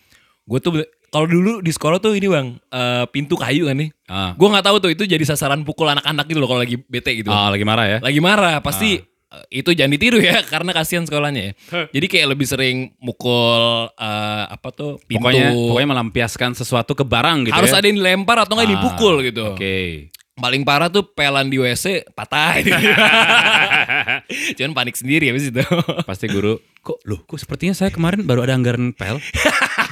Gue 0.46 0.58
tuh 0.60 0.72
kalau 1.06 1.26
dulu 1.26 1.60
di 1.60 1.70
sekolah 1.70 1.96
tuh 1.96 2.12
ini 2.12 2.26
bang 2.26 2.46
eh, 2.56 3.04
pintu 3.08 3.36
kayu 3.36 3.68
kan 3.68 3.76
nih. 3.76 3.90
Ah. 4.06 4.32
Gue 4.36 4.48
nggak 4.48 4.64
tahu 4.64 4.76
tuh 4.80 4.90
itu 4.92 5.04
jadi 5.04 5.24
sasaran 5.24 5.64
pukul 5.64 5.88
anak-anak 5.88 6.24
gitu 6.28 6.38
loh 6.40 6.48
kalau 6.48 6.60
lagi 6.60 6.76
bete 6.78 7.12
gitu. 7.12 7.28
Ah, 7.28 7.48
lagi 7.48 7.64
marah 7.64 7.86
ya. 7.88 7.98
Lagi 8.00 8.20
marah 8.20 8.60
pasti 8.60 9.00
eh, 9.00 9.15
itu 9.48 9.70
jangan 9.70 9.90
ditiru 9.90 10.18
ya 10.18 10.38
karena 10.52 10.70
kasihan 10.70 11.02
sekolahnya 11.02 11.42
ya. 11.42 11.52
Jadi 11.90 12.06
kayak 12.06 12.26
lebih 12.30 12.46
sering 12.46 12.76
mukul 12.96 13.62
eh, 13.90 14.44
apa 14.48 14.68
tuh 14.70 15.02
pintu. 15.02 15.20
Pokoknya 15.20 15.50
pokoknya 15.52 15.88
melampiaskan 15.90 16.50
sesuatu 16.52 16.92
ke 16.92 17.02
barang 17.02 17.44
gitu 17.44 17.54
harus 17.54 17.70
ya. 17.70 17.78
ada 17.78 17.86
yang 17.86 17.98
dilempar 17.98 18.36
atau 18.40 18.54
nggak 18.54 18.66
Ah, 18.66 18.72
dipukul 18.74 19.14
gitu. 19.22 19.44
Oke. 19.52 20.08
paling 20.36 20.62
parah 20.62 20.86
tuh 20.86 21.00
pelan 21.02 21.48
di 21.48 21.56
WC 21.56 22.12
patah. 22.12 22.60
Cuman 24.56 24.72
panik 24.74 24.92
sendiri 24.92 25.32
habis 25.32 25.48
itu. 25.48 25.62
Pasti 26.08 26.28
guru, 26.28 26.60
kok 26.80 27.00
loh 27.04 27.24
kok 27.24 27.38
sepertinya 27.38 27.72
saya 27.72 27.88
kemarin 27.88 28.20
baru 28.20 28.44
ada 28.44 28.52
anggaran 28.52 28.92
pel. 28.92 29.16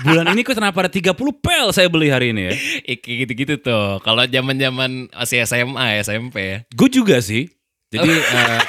Bulan 0.04 0.28
ini 0.30 0.44
kok 0.44 0.52
kenapa 0.52 0.84
ada 0.84 0.92
30 0.92 1.16
pel 1.16 1.66
saya 1.72 1.88
beli 1.88 2.12
hari 2.12 2.36
ini 2.36 2.42
ya. 2.44 2.52
Eh, 2.84 2.96
Kayak 2.98 3.16
gitu-gitu 3.24 3.54
tuh. 3.62 4.00
Kalau 4.00 4.20
zaman-zaman 4.22 5.08
masih 5.10 5.42
SMA, 5.44 6.04
SMP 6.04 6.36
ya. 6.36 6.58
Gue 6.70 6.88
juga 6.88 7.18
sih. 7.18 7.48
Jadi 7.92 8.10
eh, 8.10 8.60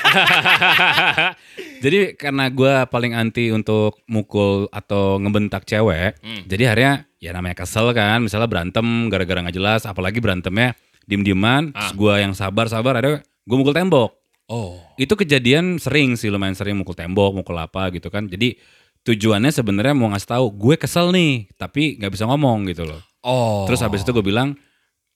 jadi 1.84 2.00
karena 2.14 2.52
gue 2.52 2.74
paling 2.90 3.14
anti 3.18 3.50
untuk 3.50 4.02
mukul 4.06 4.70
atau 4.70 5.18
ngebentak 5.18 5.66
cewek. 5.66 6.20
Jadi 6.46 6.64
akhirnya 6.68 6.94
ya 7.18 7.32
namanya 7.34 7.66
kesel 7.66 7.90
kan. 7.96 8.22
Misalnya 8.22 8.46
berantem 8.46 9.10
gara-gara 9.10 9.42
nggak 9.42 9.56
jelas. 9.56 9.82
Apalagi 9.90 10.22
berantemnya 10.22 10.78
diem-dieman. 11.10 11.74
Terus 11.74 11.94
gue 11.98 12.14
yang 12.22 12.34
sabar-sabar 12.38 13.02
ada 13.02 13.22
gue 13.22 13.56
mukul 13.58 13.74
tembok. 13.74 14.14
Oh. 14.46 14.78
Itu 14.98 15.18
kejadian 15.18 15.82
sering 15.82 16.14
sih 16.18 16.30
lumayan 16.30 16.54
sering 16.54 16.78
mukul 16.78 16.94
tembok, 16.94 17.34
mukul 17.34 17.58
apa 17.58 17.90
gitu 17.94 18.14
kan. 18.14 18.30
Jadi 18.30 18.58
tujuannya 19.06 19.50
sebenarnya 19.50 19.94
mau 19.98 20.10
ngasih 20.14 20.30
tahu 20.38 20.46
gue 20.54 20.76
kesel 20.78 21.10
nih, 21.14 21.50
tapi 21.58 21.98
nggak 21.98 22.14
bisa 22.14 22.30
ngomong 22.30 22.70
gitu 22.70 22.86
loh. 22.86 23.02
Oh. 23.26 23.66
Terus 23.66 23.82
habis 23.82 24.06
itu 24.06 24.14
gue 24.14 24.26
bilang, 24.26 24.54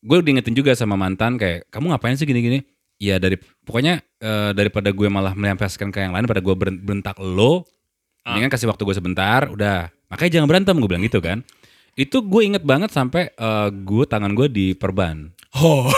gue 0.02 0.18
diingetin 0.26 0.58
juga 0.58 0.74
sama 0.74 0.98
mantan 0.98 1.38
kayak 1.38 1.70
kamu 1.70 1.94
ngapain 1.94 2.18
sih 2.18 2.26
gini-gini? 2.26 2.66
Ya 3.00 3.16
dari 3.16 3.40
pokoknya 3.64 4.04
eh, 4.20 4.52
daripada 4.52 4.92
gue 4.92 5.08
malah 5.08 5.32
melampiaskan 5.32 5.88
ke 5.88 6.04
yang 6.04 6.12
lain, 6.12 6.28
pada 6.28 6.44
gue 6.44 6.52
beren- 6.52 6.84
bentak 6.84 7.16
lo, 7.16 7.64
mendingan 8.28 8.52
kasih 8.52 8.68
waktu 8.68 8.84
gue 8.84 8.96
sebentar, 9.00 9.48
udah. 9.48 9.88
Makanya 10.12 10.40
jangan 10.40 10.48
berantem 10.52 10.76
gue 10.76 10.90
bilang 10.92 11.08
gitu 11.08 11.24
kan. 11.24 11.40
Itu 11.96 12.20
gue 12.28 12.44
inget 12.44 12.68
banget 12.68 12.92
sampai 12.92 13.32
eh, 13.32 13.70
gue 13.72 14.04
tangan 14.04 14.36
gue 14.36 14.52
diperban. 14.52 15.32
Oh. 15.58 15.88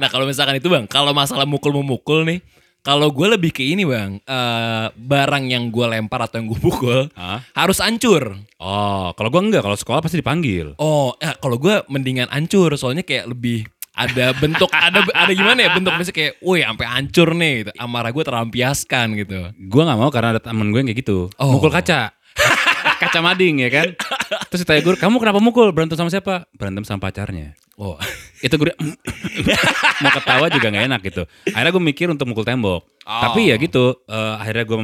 nah 0.00 0.08
kalau 0.08 0.24
misalkan 0.24 0.62
itu 0.62 0.70
bang, 0.70 0.86
kalau 0.86 1.12
masalah 1.12 1.44
mukul-memukul 1.44 2.24
nih, 2.24 2.40
kalau 2.84 3.08
gue 3.08 3.26
lebih 3.32 3.52
ke 3.52 3.64
ini 3.64 3.88
bang, 3.88 4.20
eh, 4.20 4.86
barang 4.92 5.44
yang 5.48 5.72
gue 5.72 5.86
lempar 5.88 6.28
atau 6.28 6.40
yang 6.40 6.52
gue 6.52 6.60
pukul 6.60 7.08
Hah? 7.16 7.40
harus 7.56 7.80
hancur. 7.80 8.36
Oh, 8.60 9.12
kalau 9.16 9.28
gue 9.32 9.40
enggak, 9.40 9.64
kalau 9.64 9.76
sekolah 9.76 10.00
pasti 10.04 10.20
dipanggil. 10.20 10.76
Oh, 10.76 11.16
ya 11.16 11.32
kalau 11.40 11.56
gue 11.56 11.80
mendingan 11.88 12.28
hancur, 12.28 12.76
soalnya 12.76 13.04
kayak 13.04 13.32
lebih 13.32 13.64
ada 13.94 14.34
bentuk, 14.34 14.70
ada 14.74 15.06
ada 15.14 15.32
gimana 15.32 15.58
ya 15.62 15.70
bentuk 15.70 15.94
misalnya 15.94 16.18
kayak, 16.18 16.32
woi 16.42 16.66
sampai 16.66 16.86
hancur 16.90 17.28
nih, 17.38 17.54
gitu. 17.62 17.70
amarah 17.78 18.10
gue 18.10 18.24
terlampiaskan 18.26 19.06
gitu. 19.22 19.40
Gue 19.54 19.82
nggak 19.86 19.98
mau 19.98 20.10
karena 20.10 20.34
ada 20.34 20.42
temen 20.42 20.74
gue 20.74 20.82
yang 20.82 20.88
kayak 20.90 21.00
gitu. 21.06 21.18
Oh. 21.38 21.54
Mukul 21.54 21.70
kaca. 21.70 22.10
kaca 23.02 23.18
mading 23.22 23.62
ya 23.62 23.70
kan. 23.70 23.88
Terus 24.50 24.66
ditanya 24.66 24.82
gue, 24.82 24.94
kamu 24.98 25.16
kenapa 25.22 25.38
mukul? 25.38 25.70
Berantem 25.70 25.94
sama 25.94 26.10
siapa? 26.10 26.50
Berantem 26.58 26.82
sama 26.82 27.06
pacarnya. 27.06 27.54
Oh, 27.78 27.94
Itu 28.44 28.58
gue 28.58 28.74
mau 30.02 30.10
ketawa 30.10 30.46
juga 30.50 30.66
nggak 30.74 30.84
enak 30.90 31.00
gitu. 31.06 31.22
Akhirnya 31.54 31.72
gue 31.72 31.84
mikir 31.94 32.06
untuk 32.10 32.26
mukul 32.26 32.42
tembok. 32.42 32.82
Oh. 33.06 33.22
Tapi 33.30 33.54
ya 33.54 33.56
gitu, 33.56 34.02
eh, 34.10 34.34
akhirnya 34.42 34.64
gue 34.66 34.78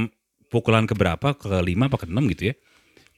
pukulan 0.48 0.86
ke 0.86 0.94
berapa? 0.94 1.34
Ke 1.34 1.60
lima 1.60 1.90
apa 1.90 1.98
ke 1.98 2.06
enam 2.06 2.24
gitu 2.30 2.50
ya. 2.50 2.54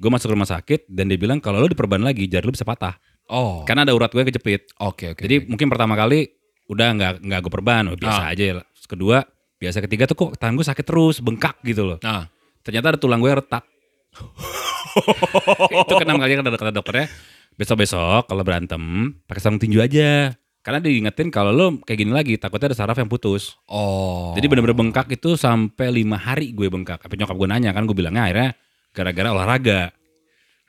Gue 0.01 0.11
masuk 0.11 0.35
rumah 0.35 0.49
sakit 0.49 0.91
dan 0.91 1.07
dia 1.07 1.21
bilang 1.21 1.39
kalau 1.39 1.63
lo 1.63 1.69
diperban 1.71 2.03
lagi 2.03 2.27
jari 2.27 2.43
lo 2.49 2.51
bisa 2.51 2.67
patah. 2.67 2.99
Oh, 3.33 3.65
Karena 3.65 3.83
ada 3.83 3.97
urat 3.97 4.13
gue 4.13 4.29
kejepit. 4.29 4.77
oke 4.77 5.17
oke. 5.17 5.21
Jadi 5.21 5.49
mungkin 5.49 5.67
pertama 5.67 5.97
kali 5.97 6.29
udah 6.69 6.89
nggak 6.93 7.13
nggak 7.25 7.41
gue 7.41 7.53
perban, 7.53 7.83
oh, 7.89 7.97
biasa 7.97 8.29
Ah. 8.29 8.33
aja. 8.33 8.61
Terus 8.61 8.87
Kedua, 8.87 9.25
biasa 9.57 9.81
ketiga 9.81 10.05
tuh 10.05 10.15
kok 10.15 10.31
tangan 10.37 10.55
gue 10.55 10.67
sakit 10.67 10.85
terus, 10.85 11.19
bengkak 11.19 11.57
gitu 11.65 11.89
loh. 11.89 11.99
nah, 12.01 12.29
Ternyata 12.61 12.95
ada 12.95 12.99
tulang 13.01 13.19
gue 13.19 13.33
retak. 13.33 13.65
itu 15.83 15.93
keenam 15.97 16.21
kali 16.21 16.37
kata 16.37 16.49
kata 16.53 16.73
dokternya. 16.73 17.07
Besok-besok 17.53 18.29
kalau 18.29 18.43
berantem 18.45 18.81
pakai 19.25 19.41
sarung 19.41 19.61
tinju 19.61 19.81
aja. 19.81 20.33
Karena 20.63 20.79
diingetin 20.79 21.27
kalau 21.29 21.51
lo 21.51 21.67
kayak 21.83 21.99
gini 21.99 22.13
lagi 22.15 22.39
takutnya 22.39 22.71
ada 22.71 22.79
saraf 22.79 22.95
yang 22.95 23.11
putus. 23.11 23.59
oh. 23.67 24.31
Jadi 24.39 24.47
bener-bener 24.47 24.79
bengkak 24.79 25.11
itu 25.11 25.35
sampai 25.35 25.91
lima 25.91 26.15
hari 26.15 26.55
gue 26.55 26.71
bengkak. 26.71 27.03
Tapi 27.03 27.19
nyokap 27.19 27.35
gue 27.35 27.49
nanya 27.51 27.75
kan 27.75 27.83
gue 27.83 27.97
bilangnya 27.97 28.31
akhirnya 28.31 28.51
gara-gara 28.95 29.29
olahraga. 29.35 29.81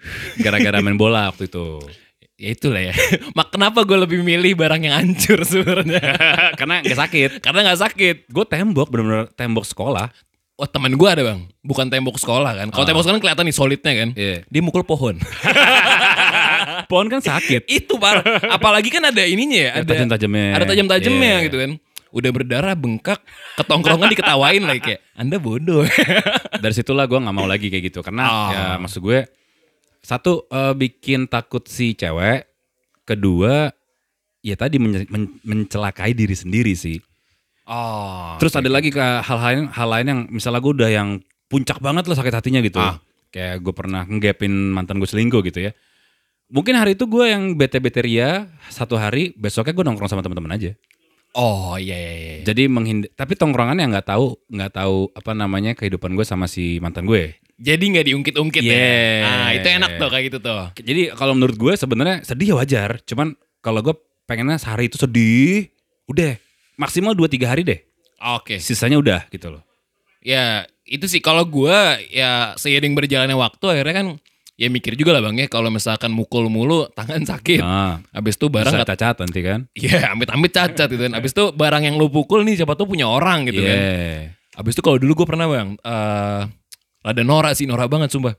Gara-gara 0.43 0.83
main 0.83 0.97
bola 0.97 1.31
waktu 1.31 1.47
itu. 1.47 1.79
Ya 2.43 2.49
itulah 2.51 2.81
ya. 2.81 2.93
Mak 3.37 3.47
kenapa 3.49 3.81
gue 3.81 3.95
lebih 3.95 4.19
milih 4.19 4.51
barang 4.53 4.81
yang 4.81 4.91
hancur 4.93 5.39
sebenarnya? 5.41 6.03
Karena 6.53 6.83
gak 6.83 6.99
sakit. 6.99 7.29
Karena 7.39 7.59
nggak 7.63 7.79
sakit. 7.81 8.15
Gue 8.35 8.43
tembok 8.43 8.91
bener-bener 8.91 9.31
tembok 9.31 9.63
sekolah. 9.63 10.11
Oh 10.53 10.69
teman 10.69 10.93
gue 10.93 11.09
ada 11.09 11.25
bang, 11.25 11.49
bukan 11.59 11.89
tembok 11.89 12.13
sekolah 12.15 12.53
kan. 12.53 12.67
Kalau 12.69 12.83
Ah. 12.83 12.87
tembok 12.87 13.01
sekolah 13.01 13.17
kan 13.17 13.23
kelihatan 13.25 13.45
nih 13.47 13.55
solidnya 13.55 13.93
kan. 13.95 14.09
Iya. 14.13 14.37
Dia 14.45 14.61
mukul 14.61 14.83
pohon. 14.83 15.17
Pohon 16.89 17.07
kan 17.09 17.19
sakit. 17.19 17.65
itu 17.65 17.95
parah. 17.97 18.21
Apalagi 18.49 18.89
kan 18.89 19.01
ada 19.03 19.23
ininya 19.23 19.59
ya. 19.59 19.71
Ada 19.75 19.85
tajam-tajamnya. 19.89 20.45
Ada 20.53 20.65
tajam-tajamnya 20.67 21.33
Iya. 21.33 21.45
gitu 21.47 21.57
kan. 21.57 21.71
Udah 22.13 22.29
berdarah 22.29 22.75
bengkak, 22.77 23.17
ketongkrongan 23.57 24.05
diketawain 24.07 24.61
lagi 24.61 24.81
kayak 24.83 25.01
Anda 25.17 25.41
bodoh. 25.41 25.81
Dari 26.53 26.73
situlah 26.75 27.09
gue 27.09 27.17
nggak 27.17 27.33
mau 27.33 27.49
lagi 27.49 27.73
kayak 27.73 27.89
gitu. 27.89 28.05
Karena 28.05 28.23
Ah. 28.23 28.49
ya 28.51 28.63
maksud 28.77 29.01
gue 29.01 29.25
satu 30.03 30.45
eh, 30.51 30.75
bikin 30.75 31.25
takut 31.25 31.63
si 31.65 31.95
cewek. 31.95 32.45
Kedua 33.03 33.71
ya 34.39 34.55
tadi 34.55 34.75
men- 34.77 35.07
men- 35.07 35.39
mencelakai 35.41 36.11
diri 36.11 36.35
sendiri 36.35 36.75
sih. 36.75 36.99
oh. 37.65 38.35
Terus 38.37 38.53
ada 38.53 38.67
lagi 38.67 38.91
ke 38.91 38.99
hal 38.99 39.39
lain 39.39 39.61
hal 39.71 39.87
lain 39.87 40.05
yang 40.07 40.21
misalnya 40.27 40.59
gue 40.59 40.73
udah 40.75 40.91
yang 40.91 41.09
puncak 41.47 41.79
banget 41.79 42.07
lah 42.11 42.15
sakit 42.15 42.35
hatinya 42.35 42.59
gitu. 42.59 42.79
Ah. 42.79 42.99
Kayak 43.31 43.63
gue 43.63 43.73
pernah 43.73 44.03
ngegapin 44.03 44.51
mantan 44.51 44.99
gue 44.99 45.07
selingkuh 45.07 45.41
gitu 45.47 45.67
ya. 45.67 45.71
Mungkin 46.53 46.75
hari 46.77 46.93
itu 46.93 47.07
gue 47.09 47.25
yang 47.33 47.55
bete-bete 47.57 48.03
ria 48.03 48.45
satu 48.69 48.93
hari, 48.93 49.33
besoknya 49.33 49.73
gue 49.73 49.85
nongkrong 49.87 50.11
sama 50.11 50.21
teman-teman 50.21 50.53
aja. 50.53 50.71
Oh 51.33 51.73
iya 51.81 51.97
iya 51.97 52.13
iya. 52.13 52.33
Jadi 52.45 52.69
menghindar, 52.69 53.09
tapi 53.17 53.33
tongkrongannya 53.33 53.89
nggak 53.89 54.05
tahu 54.05 54.37
nggak 54.53 54.71
tahu 54.77 55.09
apa 55.17 55.31
namanya 55.33 55.73
kehidupan 55.73 56.13
gue 56.13 56.21
sama 56.21 56.45
si 56.45 56.77
mantan 56.77 57.09
gue. 57.09 57.33
Jadi 57.63 57.83
nggak 57.95 58.05
diungkit-ungkit 58.11 58.59
Yeah. 58.59 58.75
ya. 58.75 59.23
Nah 59.23 59.49
itu 59.55 59.67
enak 59.71 59.91
tuh 59.95 60.09
kayak 60.11 60.23
gitu 60.27 60.37
tuh. 60.43 60.75
Jadi 60.75 61.01
kalau 61.15 61.31
menurut 61.31 61.55
gue 61.55 61.73
sebenarnya 61.79 62.19
sedih 62.27 62.51
ya 62.51 62.55
wajar. 62.59 62.99
Cuman 63.07 63.39
kalau 63.63 63.79
gue 63.79 63.95
pengennya 64.27 64.59
sehari 64.59 64.91
itu 64.91 64.99
sedih, 64.99 65.71
udah 66.11 66.35
maksimal 66.75 67.15
2-3 67.15 67.47
hari 67.47 67.63
deh. 67.63 67.79
Oke. 68.19 68.59
Sisanya 68.59 68.99
udah 68.99 69.19
gitu 69.31 69.47
loh. 69.47 69.63
Ya 70.23 70.67
itu 70.83 71.07
sih 71.07 71.23
kalau 71.23 71.47
gua 71.47 71.99
ya 72.11 72.55
seiring 72.59 72.95
berjalannya 72.95 73.35
waktu 73.35 73.65
akhirnya 73.71 73.95
kan 73.95 74.07
ya 74.59 74.67
mikir 74.71 74.93
juga 74.95 75.15
lah 75.17 75.23
bang 75.25 75.43
ya 75.43 75.47
kalau 75.51 75.67
misalkan 75.67 76.11
mukul 76.11 76.47
mulu 76.47 76.87
tangan 76.95 77.23
sakit. 77.23 77.59
Nah, 77.59 77.99
Habis 78.15 78.39
itu 78.39 78.47
barang 78.47 78.71
bisa 78.71 78.79
nggak 78.79 78.91
cacat 78.95 79.15
nanti 79.19 79.39
kan. 79.43 79.59
Iya, 79.75 80.15
amit-amit 80.15 80.51
cacat 80.51 80.87
gitu 80.87 81.03
kan. 81.07 81.13
Habis 81.19 81.31
itu 81.35 81.43
barang 81.51 81.83
yang 81.83 81.95
lu 81.99 82.07
pukul 82.07 82.47
nih 82.47 82.63
siapa 82.63 82.75
tuh 82.79 82.87
punya 82.87 83.07
orang 83.07 83.47
gitu 83.47 83.59
kan. 83.63 83.75
Iya. 83.75 84.35
Habis 84.53 84.71
itu 84.77 84.81
kalau 84.85 84.97
dulu 85.01 85.23
gue 85.23 85.27
pernah 85.27 85.47
bang, 85.49 85.69
eh 85.81 86.41
ada 87.03 87.21
Nora 87.21 87.51
sih, 87.51 87.67
Nora 87.67 87.85
banget 87.85 88.09
sumpah. 88.09 88.33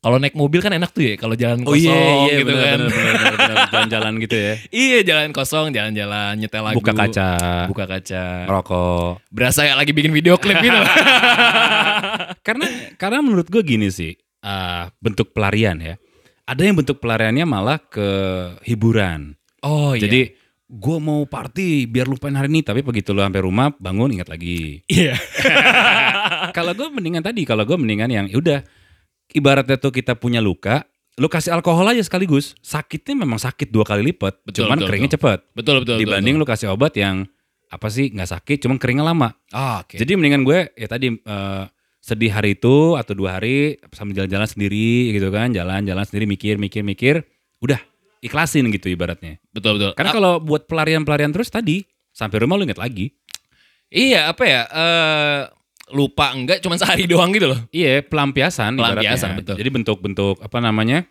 Kalau 0.00 0.16
naik 0.16 0.32
mobil 0.32 0.64
kan 0.64 0.72
enak 0.72 0.96
tuh 0.96 1.04
ya, 1.04 1.14
kalau 1.20 1.36
jalan 1.36 1.60
Oh 1.60 1.76
kosong 1.76 1.92
iya 1.92 2.24
iya 2.24 2.36
gitu 2.40 2.48
bener, 2.48 2.64
kan. 2.64 2.80
jalan-jalan 3.72 4.12
gitu 4.24 4.32
ya. 4.32 4.52
iya 4.72 4.98
jalan 5.04 5.28
kosong, 5.28 5.76
jalan-jalan, 5.76 6.40
nyetel 6.40 6.64
lagu. 6.64 6.80
Buka 6.80 6.96
kaca, 6.96 7.30
Buka 7.68 7.84
kaca. 7.84 8.48
ngerokok. 8.48 9.28
Berasa 9.28 9.68
kayak 9.68 9.76
lagi 9.76 9.92
bikin 9.92 10.12
video 10.16 10.40
klip 10.40 10.56
gitu. 10.56 10.72
karena 12.46 12.66
karena 12.96 13.18
menurut 13.20 13.52
gue 13.52 13.60
gini 13.60 13.92
sih, 13.92 14.16
ah, 14.40 14.88
bentuk 15.04 15.36
pelarian 15.36 15.76
ya. 15.76 15.94
Ada 16.48 16.64
yang 16.64 16.80
bentuk 16.80 16.96
pelariannya 16.98 17.44
malah 17.44 17.76
ke 17.76 18.08
hiburan. 18.64 19.36
oh 19.60 19.92
iya. 19.92 20.08
Jadi 20.08 20.20
gue 20.70 20.98
mau 21.02 21.26
party 21.26 21.90
biar 21.90 22.06
lupain 22.06 22.30
hari 22.38 22.46
ini, 22.46 22.62
tapi 22.62 22.86
begitu 22.86 23.10
lo 23.10 23.26
sampai 23.26 23.42
rumah 23.42 23.74
bangun 23.74 24.14
ingat 24.14 24.30
lagi. 24.30 24.86
iya. 24.86 25.18
kalau 26.56 26.70
gue 26.78 26.86
mendingan 26.94 27.26
tadi, 27.26 27.42
kalau 27.42 27.66
gue 27.66 27.74
mendingan 27.74 28.06
yang 28.06 28.26
udah 28.30 28.62
ibaratnya 29.34 29.74
tuh 29.82 29.90
kita 29.90 30.14
punya 30.14 30.38
luka, 30.38 30.86
lu 31.18 31.26
kasih 31.26 31.50
alkohol 31.58 31.90
aja 31.90 32.06
sekaligus. 32.06 32.54
Sakitnya 32.62 33.26
memang 33.26 33.42
sakit 33.42 33.74
dua 33.74 33.82
kali 33.82 34.14
lipat, 34.14 34.46
Betul, 34.46 34.70
cuman 34.70 34.78
betul, 34.78 34.86
keringnya 34.86 35.10
betul. 35.10 35.22
cepet. 35.26 35.38
betul 35.58 35.74
betul. 35.82 35.82
betul, 35.82 35.96
Dibanding 36.06 36.34
betul. 36.38 36.46
lu 36.46 36.52
kasih 36.54 36.68
obat 36.70 36.94
yang 36.94 37.26
apa 37.70 37.86
sih 37.90 38.14
nggak 38.14 38.30
sakit, 38.30 38.56
cuman 38.62 38.78
keringnya 38.78 39.06
lama. 39.10 39.34
Ah, 39.50 39.82
oke. 39.82 39.98
Jadi 39.98 40.14
mendingan 40.14 40.46
gue 40.46 40.70
ya 40.78 40.86
tadi 40.86 41.10
eh, 41.10 41.64
sedih 41.98 42.30
hari 42.30 42.54
itu 42.54 42.94
atau 42.94 43.12
dua 43.12 43.42
hari 43.42 43.74
sambil 43.90 44.22
jalan-jalan 44.22 44.46
sendiri 44.46 45.18
gitu 45.18 45.34
kan, 45.34 45.50
jalan-jalan 45.50 46.06
sendiri 46.06 46.30
mikir 46.30 46.54
mikir 46.62 46.86
mikir, 46.86 47.26
udah 47.58 47.89
ikhlasin 48.20 48.68
gitu 48.70 48.88
ibaratnya. 48.88 49.40
betul 49.50 49.76
betul. 49.76 49.92
Karena 49.96 50.12
kalau 50.12 50.32
buat 50.38 50.64
pelarian-pelarian 50.64 51.32
terus 51.32 51.48
tadi 51.48 51.82
sampai 52.10 52.40
rumah 52.40 52.56
lu 52.56 52.64
inget 52.64 52.76
lagi. 52.76 53.12
iya 53.88 54.30
apa 54.30 54.44
ya? 54.44 54.62
eh 54.66 55.40
lupa 55.90 56.30
enggak 56.30 56.62
cuma 56.62 56.78
sehari 56.78 57.10
doang 57.10 57.34
gitu 57.34 57.50
loh. 57.50 57.58
Iya, 57.74 58.06
pelampiasan, 58.06 58.78
Pelampiasan, 58.78 59.34
ibaratnya. 59.34 59.38
betul. 59.42 59.54
Jadi 59.58 59.70
bentuk-bentuk 59.74 60.36
apa 60.38 60.58
namanya? 60.62 61.02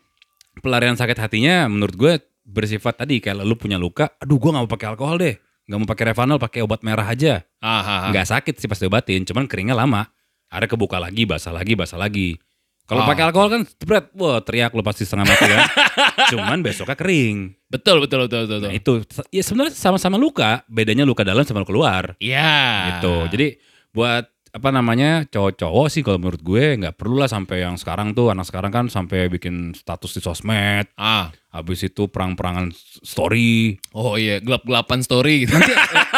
pelarian 0.59 0.95
sakit 0.95 1.15
hatinya 1.15 1.67
menurut 1.71 1.95
gue 1.95 2.13
bersifat 2.43 3.05
tadi 3.05 3.21
kayak 3.21 3.43
lu 3.43 3.55
punya 3.55 3.77
luka, 3.77 4.09
aduh 4.17 4.35
gue 4.35 4.49
nggak 4.49 4.63
mau 4.65 4.71
pakai 4.71 4.87
alkohol 4.89 5.17
deh. 5.19 5.35
nggak 5.69 5.77
mau 5.77 5.85
pakai 5.85 6.05
Revanol, 6.09 6.41
pakai 6.41 6.59
obat 6.65 6.81
merah 6.81 7.05
aja. 7.05 7.45
Ah, 7.61 7.77
ah, 7.79 7.85
ah. 7.85 8.09
Nggak 8.09 8.25
sakit 8.25 8.53
sih 8.57 8.65
pas 8.65 8.81
diobatin, 8.81 9.21
cuman 9.21 9.45
keringnya 9.45 9.77
lama. 9.77 10.09
Ada 10.49 10.65
kebuka 10.65 10.97
lagi, 10.97 11.29
basah 11.29 11.53
lagi, 11.53 11.77
basah 11.77 12.01
lagi. 12.01 12.41
Kalau 12.89 13.05
Ah. 13.05 13.07
pakai 13.07 13.23
alkohol 13.23 13.49
kan 13.49 13.61
spread, 13.63 14.09
wah 14.17 14.41
teriak 14.41 14.73
lo 14.73 14.81
pasti 14.81 15.05
setengah 15.05 15.29
mati 15.29 15.45
kan. 15.45 15.61
Cuman 16.33 16.65
besoknya 16.65 16.97
kering. 16.97 17.53
Betul, 17.69 18.01
betul, 18.01 18.25
betul, 18.25 18.49
betul. 18.49 18.65
Nah 18.65 18.73
itu 18.73 19.05
ya 19.29 19.45
sebenarnya 19.45 19.77
sama-sama 19.77 20.17
luka, 20.17 20.65
bedanya 20.65 21.05
luka 21.05 21.21
dalam 21.21 21.45
sama 21.45 21.61
luka 21.61 21.69
luar. 21.69 22.03
Iya. 22.17 22.97
gitu. 22.97 23.29
Jadi 23.29 23.47
buat 23.93 24.25
apa 24.49 24.73
namanya 24.73 25.29
cowok-cowok 25.29 25.87
sih 25.87 26.01
kalau 26.01 26.17
menurut 26.17 26.41
gue 26.41 26.73
nggak 26.75 26.97
perlu 26.97 27.21
lah 27.21 27.29
sampai 27.29 27.61
yang 27.61 27.77
sekarang 27.77 28.17
tuh 28.17 28.33
anak 28.33 28.49
sekarang 28.49 28.73
kan 28.73 28.85
sampai 28.89 29.29
bikin 29.29 29.77
status 29.77 30.17
di 30.17 30.25
sosmed, 30.25 30.89
Ah. 30.97 31.29
habis 31.53 31.85
itu 31.85 32.09
perang-perangan 32.09 32.73
story. 33.05 33.77
Oh 33.93 34.17
iya, 34.17 34.41
gelap-gelapan 34.41 35.05
story 35.05 35.45
gitu. 35.45 35.53
Nanti 35.53 35.73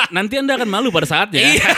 nanti 0.09 0.33
anda 0.39 0.55
akan 0.55 0.69
malu 0.71 0.87
pada 0.89 1.03
saatnya. 1.03 1.43
Iya. 1.43 1.59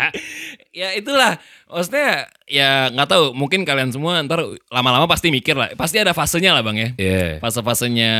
ya 0.80 0.88
itulah 0.94 1.36
maksudnya 1.70 2.08
ya 2.44 2.70
nggak 2.88 3.06
tahu 3.06 3.24
mungkin 3.30 3.62
kalian 3.62 3.88
semua 3.88 4.18
ntar 4.20 4.42
lama-lama 4.66 5.06
pasti 5.06 5.30
mikir 5.30 5.54
lah 5.54 5.70
pasti 5.72 5.96
ada 5.96 6.10
fasenya 6.10 6.50
lah 6.50 6.60
bang 6.60 6.76
ya 6.76 6.88
Iya. 6.94 7.24
fase-fasenya 7.38 8.12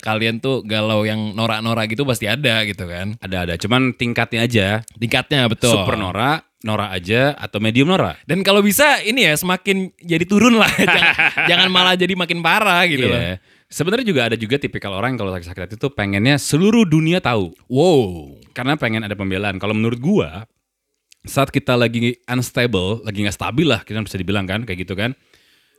kalian 0.00 0.38
tuh 0.38 0.60
galau 0.60 1.02
yang 1.02 1.32
norak-norak 1.32 1.86
gitu 1.86 2.02
pasti 2.02 2.24
ada 2.24 2.64
gitu 2.64 2.84
kan 2.84 3.14
Ada 3.18 3.36
ada, 3.42 3.54
cuman 3.54 3.92
tingkatnya 3.92 4.40
aja. 4.42 4.66
tingkatnya 4.94 5.44
betul 5.46 5.70
Super 5.70 5.94
Nora, 5.94 6.40
Nora 6.60 6.90
aja 6.90 7.32
atau 7.34 7.58
medium 7.58 7.86
Nora. 7.86 8.16
dan 8.22 8.40
kalau 8.40 8.58
bisa 8.58 8.98
ini 9.00 9.22
ya 9.22 9.34
semakin 9.34 9.92
jadi 9.98 10.24
turun 10.24 10.56
lah 10.56 10.72
jangan, 10.80 11.14
jangan 11.46 11.68
malah 11.68 11.94
jadi 11.94 12.14
makin 12.14 12.40
parah 12.40 12.82
gitu 12.84 13.04
loh 13.04 13.20
Iya. 13.20 13.36
Sebenarnya 13.64 14.06
juga 14.06 14.22
ada 14.24 14.36
juga 14.38 14.54
tipikal 14.54 14.94
orang 14.94 15.12
yang 15.12 15.20
kalau 15.20 15.34
sakit-sakit 15.34 15.62
hati 15.64 15.74
tuh 15.74 15.90
pengennya 15.90 16.38
seluruh 16.38 16.86
dunia 16.86 17.18
tahu. 17.18 17.50
wow 17.66 18.30
Karena 18.54 18.78
pengen 18.78 19.02
ada 19.02 19.18
pembelaan. 19.18 19.58
Kalau 19.58 19.74
menurut 19.74 19.98
gua 19.98 20.46
saat 21.24 21.48
kita 21.48 21.74
lagi 21.74 22.20
unstable, 22.28 23.00
lagi 23.02 23.24
nggak 23.24 23.36
stabil 23.36 23.66
lah 23.66 23.80
kita 23.80 24.04
bisa 24.04 24.20
dibilang 24.20 24.44
kan 24.44 24.62
kayak 24.68 24.84
gitu 24.84 24.94
kan. 24.94 25.16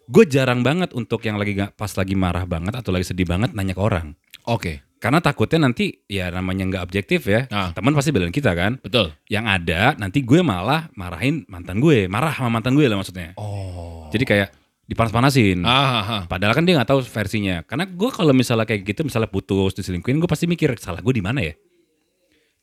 Gue 0.05 0.25
jarang 0.29 0.61
banget 0.61 0.93
untuk 0.93 1.21
yang 1.25 1.37
lagi 1.37 1.57
nggak 1.57 1.77
pas 1.77 1.89
lagi 1.97 2.13
marah 2.13 2.45
banget 2.45 2.73
atau 2.77 2.93
lagi 2.93 3.09
sedih 3.09 3.25
banget 3.25 3.53
nanya 3.57 3.73
ke 3.73 3.81
orang. 3.81 4.13
oke 4.45 4.85
Karena 5.01 5.21
takutnya 5.21 5.69
nanti 5.69 6.01
ya 6.09 6.33
namanya 6.33 6.65
nggak 6.65 6.83
objektif 6.85 7.29
ya. 7.29 7.45
Ah. 7.53 7.69
Teman 7.77 7.93
pasti 7.93 8.09
belain 8.09 8.33
kita 8.33 8.57
kan. 8.57 8.81
betul 8.81 9.13
Yang 9.29 9.45
ada 9.61 9.93
nanti 10.01 10.25
gue 10.25 10.41
malah 10.41 10.89
marahin 10.97 11.45
mantan 11.45 11.77
gue, 11.77 12.09
marah 12.09 12.33
sama 12.33 12.57
mantan 12.57 12.73
gue 12.73 12.89
lah 12.89 12.97
maksudnya. 12.97 13.37
oh 13.37 14.09
Jadi 14.09 14.25
kayak 14.25 14.49
dipanas-panasin. 14.85 15.61
ah, 15.65 15.69
ah, 15.69 16.05
ah. 16.05 16.21
Padahal 16.25 16.53
kan 16.57 16.65
dia 16.65 16.77
nggak 16.77 16.89
tahu 16.89 17.01
versinya. 17.05 17.61
Karena 17.65 17.85
gue 17.85 18.09
kalau 18.13 18.33
misalnya 18.33 18.65
kayak 18.69 18.85
gitu, 18.85 19.01
misalnya 19.05 19.29
putus, 19.29 19.73
diselingkuhin, 19.77 20.21
gue 20.21 20.29
pasti 20.29 20.45
mikir 20.45 20.73
salah 20.77 21.01
gue 21.01 21.13
di 21.13 21.25
mana 21.25 21.41
ya. 21.41 21.53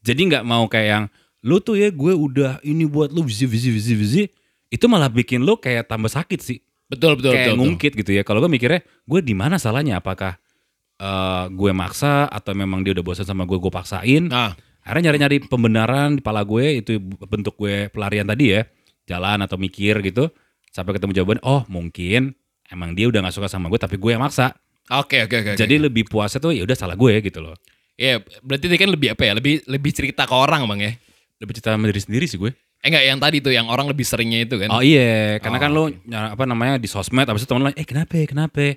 Jadi 0.03 0.21
nggak 0.31 0.45
mau 0.47 0.67
kayak 0.67 0.89
yang 0.89 1.05
lu 1.43 1.59
tuh 1.59 1.75
ya 1.75 1.91
gue 1.91 2.15
udah 2.15 2.63
ini 2.63 2.87
buat 2.87 3.11
lu 3.11 3.27
vizi 3.27 3.47
vizi 3.47 3.71
vizi 3.75 3.95
vizi. 3.99 4.23
Itu 4.73 4.89
malah 4.89 5.13
bikin 5.13 5.43
lu 5.45 5.59
kayak 5.59 5.91
tambah 5.91 6.11
sakit 6.11 6.41
sih. 6.41 6.59
betul 6.93 7.17
betul 7.17 7.33
kayak 7.33 7.49
betul, 7.49 7.55
betul. 7.57 7.65
ngungkit 7.65 7.93
gitu 8.05 8.11
ya. 8.13 8.23
Kalau 8.23 8.45
gue 8.45 8.51
mikirnya 8.53 8.85
gue 8.85 9.21
di 9.25 9.33
mana 9.33 9.57
salahnya? 9.57 10.01
Apakah 10.01 10.37
eh, 11.01 11.45
gue 11.49 11.73
maksa 11.73 12.29
atau 12.29 12.53
memang 12.53 12.85
dia 12.85 12.93
udah 12.93 13.05
bosan 13.05 13.25
sama 13.25 13.49
gue, 13.49 13.57
gue 13.57 13.73
paksain? 13.73 14.29
nah 14.29 14.53
Akhirnya 14.83 15.15
nyari-nyari 15.15 15.47
pembenaran 15.47 16.19
di 16.19 16.23
pala 16.23 16.43
gue 16.43 16.83
itu 16.83 16.99
bentuk 17.31 17.55
gue 17.55 17.87
pelarian 17.95 18.27
tadi 18.27 18.59
ya. 18.59 18.67
Jalan 19.07 19.47
atau 19.47 19.55
mikir 19.55 20.03
gitu. 20.03 20.31
Sampai 20.75 20.99
ketemu 20.99 21.23
jawaban, 21.23 21.39
oh 21.47 21.63
mungkin 21.71 22.35
emang 22.67 22.97
dia 22.97 23.07
udah 23.07 23.23
gak 23.29 23.35
suka 23.37 23.49
sama 23.49 23.71
gue 23.71 23.79
tapi 23.79 24.01
gue 24.01 24.11
yang 24.11 24.23
maksa. 24.25 24.57
oke 24.91 25.31
oke 25.31 25.37
oke 25.39 25.51
oke. 25.55 25.59
Jadi 25.61 25.79
lebih 25.79 26.11
puasnya 26.11 26.43
tuh 26.43 26.51
ya 26.51 26.67
udah 26.67 26.75
salah 26.75 26.99
gue 26.99 27.23
gitu 27.23 27.39
loh. 27.39 27.55
Iya, 27.95 28.25
berarti 28.43 28.67
dia 28.67 28.79
kan 28.81 28.91
lebih 28.91 29.09
apa 29.15 29.23
ya? 29.23 29.33
Lebih 29.39 29.55
lebih 29.71 29.93
cerita 29.95 30.27
ke 30.27 30.35
orang 30.35 30.67
bang 30.67 30.81
ya? 30.83 30.93
Lebih 31.43 31.59
cerita 31.59 31.75
sama 31.75 31.91
diri 31.91 31.99
sendiri 31.99 32.25
sih 32.25 32.39
gue. 32.39 32.55
Eh 32.83 32.87
enggak, 32.87 33.05
yang 33.05 33.19
tadi 33.19 33.37
tuh 33.39 33.51
yang 33.51 33.67
orang 33.67 33.91
lebih 33.91 34.03
seringnya 34.03 34.43
itu 34.43 34.55
kan? 34.59 34.71
Oh 34.71 34.79
iya, 34.79 35.39
karena 35.39 35.59
Oh, 35.59 35.63
kan 35.63 35.71
lo 35.71 35.83
apa 36.11 36.45
namanya 36.47 36.79
di 36.79 36.87
sosmed 36.87 37.27
abis 37.27 37.43
itu 37.43 37.51
temen 37.51 37.67
lo, 37.67 37.71
eh 37.71 37.87
kenapa 37.87 38.15
kenapa 38.23 38.59
ya?" 38.59 38.75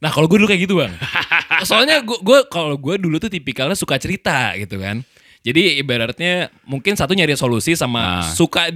Nah 0.00 0.08
kalau 0.08 0.28
gue 0.28 0.40
dulu 0.40 0.48
kayak 0.48 0.64
gitu 0.64 0.80
bang. 0.80 0.92
Soalnya 1.68 2.00
gue 2.00 2.16
gue 2.20 2.38
kalau 2.48 2.76
gue 2.76 2.96
dulu 2.96 3.20
tuh 3.20 3.28
tipikalnya 3.28 3.76
suka 3.76 4.00
cerita 4.00 4.56
gitu 4.56 4.80
kan. 4.80 5.04
Jadi 5.40 5.76
ibaratnya 5.76 6.48
mungkin 6.64 6.96
satu 6.96 7.12
nyari 7.12 7.32
solusi 7.32 7.72
sama 7.76 8.20
Ah. 8.20 8.28
suka 8.28 8.68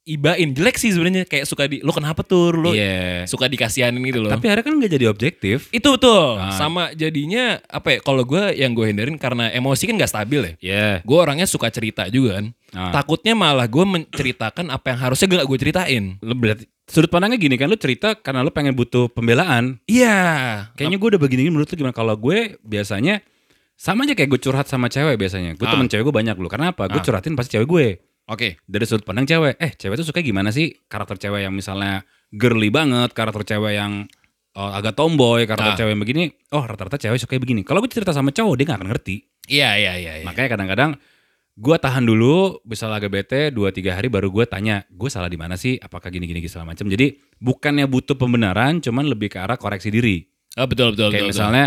diibain 0.00 0.50
jelek 0.50 0.74
sih 0.74 0.90
sebenarnya 0.90 1.22
kayak 1.22 1.44
suka 1.44 1.68
di 1.68 1.78
lo 1.80 1.92
kenapa 1.92 2.24
tuh 2.24 2.50
lo 2.50 2.72
Iya. 2.72 3.28
suka 3.28 3.46
dikasihanin 3.46 4.00
gitu 4.02 4.24
loh. 4.24 4.30
Tapi 4.32 4.48
akhirnya 4.48 4.64
kan 4.64 4.74
gak 4.78 4.92
jadi 4.92 5.06
objektif. 5.06 5.68
itu 5.70 5.86
betul 5.86 6.34
Ah. 6.34 6.50
sama 6.50 6.90
jadinya 6.92 7.60
apa 7.64 7.94
ya 7.94 7.98
kalau 8.00 8.24
gue 8.24 8.42
yang 8.54 8.72
gue 8.72 8.88
hindarin 8.88 9.14
karena 9.14 9.52
emosi 9.52 9.86
kan 9.86 9.94
gak 9.94 10.10
stabil 10.10 10.40
ya. 10.40 10.52
Iya. 10.58 10.86
Gue 11.04 11.18
orangnya 11.20 11.44
suka 11.44 11.68
cerita 11.68 12.08
juga 12.08 12.40
kan. 12.40 12.46
Ah. 12.72 12.90
Takutnya 12.90 13.34
malah 13.34 13.66
gue 13.66 13.84
menceritakan 13.84 14.68
apa 14.68 14.86
yang 14.90 14.98
harusnya 15.00 15.26
gak 15.30 15.46
gue 15.46 15.58
ceritain. 15.60 16.04
Lo 16.18 16.34
berarti 16.34 16.64
sudut 16.90 17.06
pandangnya 17.06 17.38
gini 17.38 17.54
kan 17.54 17.68
lo 17.68 17.76
cerita 17.76 18.16
karena 18.16 18.42
lo 18.42 18.50
pengen 18.50 18.74
butuh 18.74 19.06
pembelaan. 19.06 19.78
Iya. 19.84 20.18
Kayaknya 20.74 20.96
gue 20.96 21.08
udah 21.14 21.20
begini 21.20 21.46
menurut 21.46 21.68
lo 21.68 21.76
gimana? 21.76 21.92
Kalau 21.92 22.16
gue 22.16 22.58
biasanya 22.60 23.22
sama 23.76 24.04
aja 24.04 24.12
kayak 24.12 24.28
gue 24.28 24.40
curhat 24.42 24.66
sama 24.66 24.88
cewek 24.88 25.16
biasanya. 25.16 25.54
Gue 25.54 25.64
Ah. 25.64 25.72
temen 25.72 25.86
cewek 25.86 26.02
gue 26.02 26.14
banyak 26.14 26.34
loh. 26.34 26.48
Karena 26.48 26.72
apa? 26.72 26.84
Gue 26.86 26.98
Ah. 26.98 27.04
curhatin 27.04 27.32
pasti 27.32 27.54
cewek 27.54 27.68
gue. 27.68 27.88
Oke. 28.30 28.62
Dari 28.62 28.84
sudut 28.86 29.02
pandang 29.02 29.26
cewek. 29.26 29.58
Eh 29.58 29.74
cewek 29.74 29.98
tuh 29.98 30.06
suka 30.06 30.22
gimana 30.22 30.54
sih? 30.54 30.70
Karakter 30.86 31.18
cewek 31.18 31.42
yang 31.42 31.54
misalnya 31.54 32.06
girly 32.30 32.70
banget. 32.70 33.10
Karakter 33.10 33.42
cewek 33.42 33.74
yang 33.74 34.06
oh, 34.54 34.70
agak 34.70 34.94
tomboy. 34.94 35.42
Karakter 35.50 35.74
Ah. 35.74 35.78
cewek 35.82 35.92
yang 35.98 36.02
begini. 36.02 36.24
Oh 36.54 36.62
rata-rata 36.62 36.94
cewek 36.94 37.18
suka 37.18 37.34
begini. 37.42 37.66
Kalau 37.66 37.82
gue 37.82 37.90
cerita 37.90 38.14
sama 38.14 38.30
cowok 38.30 38.54
dia 38.54 38.64
gak 38.70 38.78
akan 38.78 38.88
ngerti. 38.94 39.16
Iya 39.50 39.70
iya 39.76 39.92
iya. 39.98 40.12
iya. 40.22 40.24
Makanya 40.24 40.48
kadang-kadang 40.54 40.90
gue 41.58 41.76
tahan 41.82 42.06
dulu. 42.06 42.62
Bisa 42.62 42.86
agak 42.86 43.10
bete 43.10 43.50
2-3 43.50 43.98
hari 43.98 44.06
baru 44.06 44.30
gue 44.30 44.46
tanya. 44.46 44.86
Gue 44.86 45.10
salah 45.10 45.26
di 45.26 45.34
mana 45.34 45.58
sih? 45.58 45.74
Apakah 45.82 46.14
gini-gini 46.14 46.38
segala 46.46 46.70
macam. 46.70 46.86
Jadi 46.86 47.18
bukannya 47.42 47.90
butuh 47.90 48.14
pembenaran. 48.14 48.78
Cuman 48.78 49.10
lebih 49.10 49.34
ke 49.34 49.42
arah 49.42 49.58
koreksi 49.58 49.90
diri. 49.90 50.22
Oh, 50.54 50.66
betul 50.70 50.94
betul 50.94 51.14
Kayak 51.14 51.30
betul. 51.30 51.34
misalnya, 51.34 51.64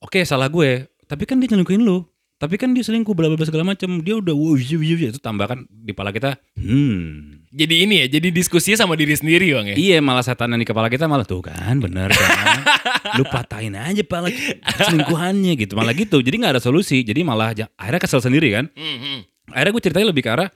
oke 0.00 0.16
salah 0.24 0.48
gue, 0.48 0.88
tapi 1.04 1.28
kan 1.28 1.36
dia 1.36 1.48
nyelingkuhin 1.52 1.84
lu. 1.84 2.08
Tapi 2.34 2.58
kan 2.58 2.74
dia 2.74 2.82
selingkuh 2.82 3.14
bla 3.14 3.30
bla 3.30 3.46
segala 3.46 3.62
macam. 3.62 4.02
Dia 4.02 4.18
udah 4.18 4.34
wow, 4.34 4.58
wuh, 4.58 4.58
wuh, 4.58 4.82
wuh. 4.82 5.10
itu 5.14 5.22
tambahkan 5.22 5.64
di 5.70 5.94
kepala 5.94 6.10
kita. 6.10 6.34
Hmm. 6.58 7.46
Jadi 7.54 7.86
ini 7.86 7.94
ya, 8.02 8.06
jadi 8.18 8.34
diskusinya 8.34 8.82
sama 8.82 8.98
diri 8.98 9.14
sendiri 9.14 9.54
bang 9.54 9.66
ya. 9.70 9.76
Iya 9.78 9.96
malah 10.02 10.26
setan 10.26 10.50
yang 10.50 10.58
di 10.58 10.66
kepala 10.66 10.90
kita 10.90 11.06
malah 11.06 11.22
tuh 11.22 11.38
kan 11.46 11.78
bener 11.78 12.10
kan. 12.10 12.58
lu 13.18 13.24
patahin 13.30 13.78
aja 13.78 14.02
pala 14.02 14.34
selingkuhannya 14.66 15.54
gitu. 15.54 15.78
Malah 15.78 15.94
gitu. 15.94 16.18
Jadi 16.18 16.34
nggak 16.42 16.58
ada 16.58 16.62
solusi. 16.62 17.06
Jadi 17.06 17.22
malah 17.22 17.54
akhirnya 17.54 18.02
kesel 18.02 18.18
sendiri 18.18 18.50
kan. 18.50 18.66
Hmm, 18.74 18.98
hmm. 18.98 19.18
Akhirnya 19.54 19.70
gue 19.70 19.82
ceritanya 19.86 20.08
lebih 20.10 20.22
ke 20.26 20.30
arah 20.34 20.48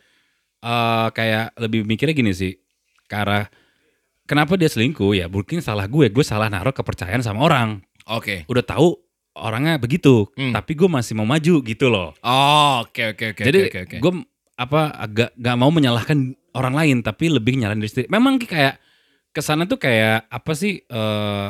eh, 0.66 1.08
kayak 1.14 1.46
lebih 1.62 1.86
mikirnya 1.86 2.14
gini 2.18 2.34
sih. 2.34 2.58
Ke 3.06 3.22
arah 3.22 3.46
kenapa 4.26 4.58
dia 4.58 4.66
selingkuh 4.66 5.14
ya 5.14 5.30
mungkin 5.30 5.62
salah 5.62 5.86
gue. 5.86 6.10
Gue 6.10 6.26
salah 6.26 6.50
naruh 6.50 6.74
kepercayaan 6.74 7.22
sama 7.22 7.46
orang. 7.46 7.86
Oke. 8.10 8.42
Udah 8.50 8.66
tahu 8.66 8.98
orangnya 9.38 9.78
begitu, 9.78 10.26
Hmm. 10.34 10.52
tapi 10.52 10.74
gue 10.74 10.86
masih 10.86 11.14
mau 11.14 11.24
maju 11.24 11.54
gitu 11.62 11.86
loh. 11.88 12.12
Oh, 12.20 12.82
oke 12.82 13.14
oke 13.16 13.24
oke. 13.34 13.42
Jadi 13.42 13.60
oke, 13.70 13.80
oke. 13.86 13.96
gue 13.98 14.12
apa 14.58 14.80
agak 14.92 15.30
gak 15.38 15.56
mau 15.56 15.70
menyalahkan 15.70 16.18
orang 16.52 16.74
lain, 16.74 16.96
tapi 17.00 17.30
lebih 17.30 17.54
nyalahin 17.56 17.78
diri 17.78 17.90
sendiri. 17.90 18.10
Memang 18.10 18.42
kayak 18.42 18.76
ke 19.30 19.40
sana 19.40 19.64
tuh 19.64 19.78
kayak 19.78 20.26
apa 20.26 20.52
sih? 20.52 20.82
eh 20.82 21.48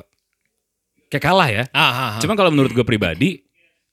kayak 1.09 1.25
kalah 1.25 1.49
ya. 1.49 1.65
Ah, 1.73 1.81
ah, 1.81 1.93
ah. 1.97 2.21
Cuman 2.21 2.37
kalau 2.37 2.53
menurut 2.53 2.73
gue 2.73 2.85
pribadi, 2.85 3.41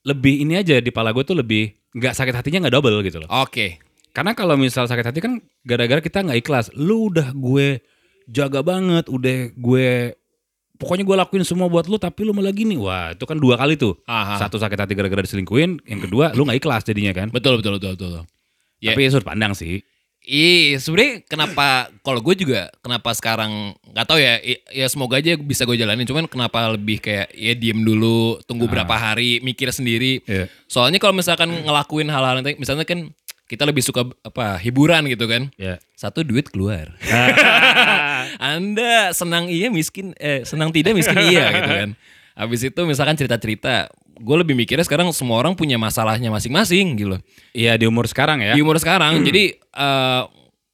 lebih 0.04 0.44
ini 0.44 0.60
aja 0.60 0.78
di 0.84 0.92
pala 0.92 1.16
gue 1.16 1.24
tuh 1.24 1.34
lebih 1.34 1.72
nggak 1.96 2.12
sakit 2.12 2.36
hatinya 2.36 2.68
nggak 2.68 2.76
double 2.76 3.00
gitu 3.02 3.24
loh. 3.24 3.30
Oke. 3.32 3.80
Karena 4.12 4.36
kalau 4.36 4.56
misal 4.56 4.88
sakit 4.88 5.06
hati 5.12 5.20
kan 5.24 5.40
gara-gara 5.64 6.00
kita 6.00 6.24
nggak 6.24 6.40
ikhlas. 6.44 6.72
Lu 6.76 7.08
udah 7.12 7.32
gue 7.32 7.80
jaga 8.28 8.60
banget, 8.64 9.08
udah 9.08 9.52
gue 9.56 9.88
pokoknya 10.76 11.04
gue 11.08 11.16
lakuin 11.16 11.44
semua 11.48 11.68
buat 11.72 11.88
lu 11.88 11.96
tapi 11.96 12.28
lu 12.28 12.32
malah 12.36 12.52
gini. 12.52 12.76
Wah, 12.76 13.16
itu 13.16 13.24
kan 13.24 13.40
dua 13.40 13.56
kali 13.56 13.80
tuh. 13.80 13.96
Ah, 14.06 14.36
ah. 14.36 14.38
Satu 14.40 14.60
sakit 14.60 14.78
hati 14.78 14.94
gara-gara 14.94 15.24
diselingkuhin, 15.24 15.84
yang 15.88 16.02
kedua 16.04 16.36
lu 16.36 16.46
nggak 16.48 16.60
ikhlas 16.60 16.84
jadinya 16.84 17.16
kan. 17.16 17.32
Betul 17.32 17.60
betul 17.60 17.80
betul 17.80 17.92
betul. 17.96 18.10
betul. 18.22 18.24
Ya. 18.84 18.94
Tapi 18.94 19.02
sudut 19.10 19.26
pandang 19.26 19.56
sih. 19.56 19.82
Iya, 20.26 20.82
sebenarnya 20.82 21.22
kenapa 21.30 21.94
kalau 22.02 22.18
gue 22.18 22.34
juga 22.34 22.74
kenapa 22.82 23.14
sekarang 23.14 23.78
nggak 23.94 24.06
tahu 24.10 24.18
ya, 24.18 24.42
ya 24.74 24.88
semoga 24.90 25.22
aja 25.22 25.38
bisa 25.38 25.70
gue 25.70 25.78
jalanin. 25.78 26.02
Cuman 26.10 26.26
kenapa 26.26 26.74
lebih 26.74 26.98
kayak 26.98 27.30
ya 27.38 27.54
diem 27.54 27.86
dulu, 27.86 28.42
tunggu 28.50 28.66
berapa 28.66 28.90
hari, 28.90 29.38
mikir 29.46 29.70
sendiri. 29.70 30.26
Iya. 30.26 30.50
Soalnya 30.66 30.98
kalau 30.98 31.14
misalkan 31.14 31.54
ngelakuin 31.54 32.10
hal-hal 32.10 32.42
yang 32.42 32.58
misalnya 32.58 32.90
kan 32.90 33.14
kita 33.46 33.70
lebih 33.70 33.86
suka 33.86 34.02
apa 34.26 34.58
hiburan 34.58 35.06
gitu 35.06 35.30
kan. 35.30 35.54
Ya. 35.62 35.78
Satu 35.94 36.26
duit 36.26 36.50
keluar. 36.50 36.98
Anda 38.38 39.12
senang 39.16 39.48
iya 39.48 39.72
miskin 39.72 40.16
eh 40.20 40.44
senang 40.48 40.72
tidak 40.72 40.96
miskin 40.96 41.18
iya 41.20 41.52
gitu 41.58 41.72
kan. 41.72 41.92
Habis 42.36 42.68
itu 42.68 42.82
misalkan 42.84 43.16
cerita-cerita, 43.16 43.88
gue 44.20 44.36
lebih 44.36 44.60
mikirnya 44.60 44.84
sekarang 44.84 45.08
semua 45.16 45.40
orang 45.40 45.56
punya 45.56 45.80
masalahnya 45.80 46.28
masing-masing 46.28 47.00
gitu. 47.00 47.16
Iya 47.56 47.80
di 47.80 47.88
umur 47.88 48.12
sekarang 48.12 48.44
ya. 48.44 48.52
Di 48.52 48.60
umur 48.60 48.76
sekarang, 48.76 49.24
jadi 49.24 49.56
eh, 49.56 50.24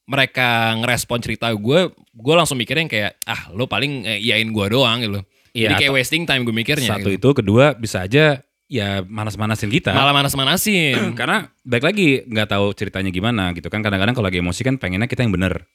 mereka 0.10 0.74
ngerespon 0.82 1.21
cerita 1.21 1.54
gue, 1.54 1.93
gue 1.93 2.34
langsung 2.34 2.58
mikirnya 2.58 2.82
yang 2.84 2.91
kayak 2.91 3.12
ah 3.30 3.54
lo 3.54 3.69
paling 3.69 4.10
eh, 4.10 4.19
iyain 4.26 4.50
gue 4.50 4.65
doang 4.74 5.06
gitu. 5.06 5.21
Iya, 5.52 5.67
jadi 5.69 5.74
kayak 5.86 5.93
wasting 6.02 6.24
time 6.26 6.41
gue 6.47 6.56
mikirnya. 6.56 6.97
Satu 6.97 7.13
gitu. 7.13 7.19
itu, 7.19 7.30
kedua 7.43 7.78
bisa 7.78 8.08
aja 8.08 8.41
ya 8.71 9.03
manas-manasin 9.03 9.67
kita. 9.67 9.91
Malah 9.91 10.15
manas-manasin. 10.15 11.12
Karena 11.19 11.43
baik 11.67 11.84
lagi 11.84 12.23
nggak 12.23 12.47
tahu 12.55 12.71
ceritanya 12.71 13.12
gimana 13.12 13.51
gitu 13.51 13.67
kan. 13.67 13.84
Kadang-kadang 13.84 14.15
kalau 14.15 14.31
lagi 14.31 14.39
emosi 14.39 14.63
kan 14.63 14.79
pengennya 14.79 15.12
kita 15.12 15.27
yang 15.27 15.36
bener. 15.36 15.67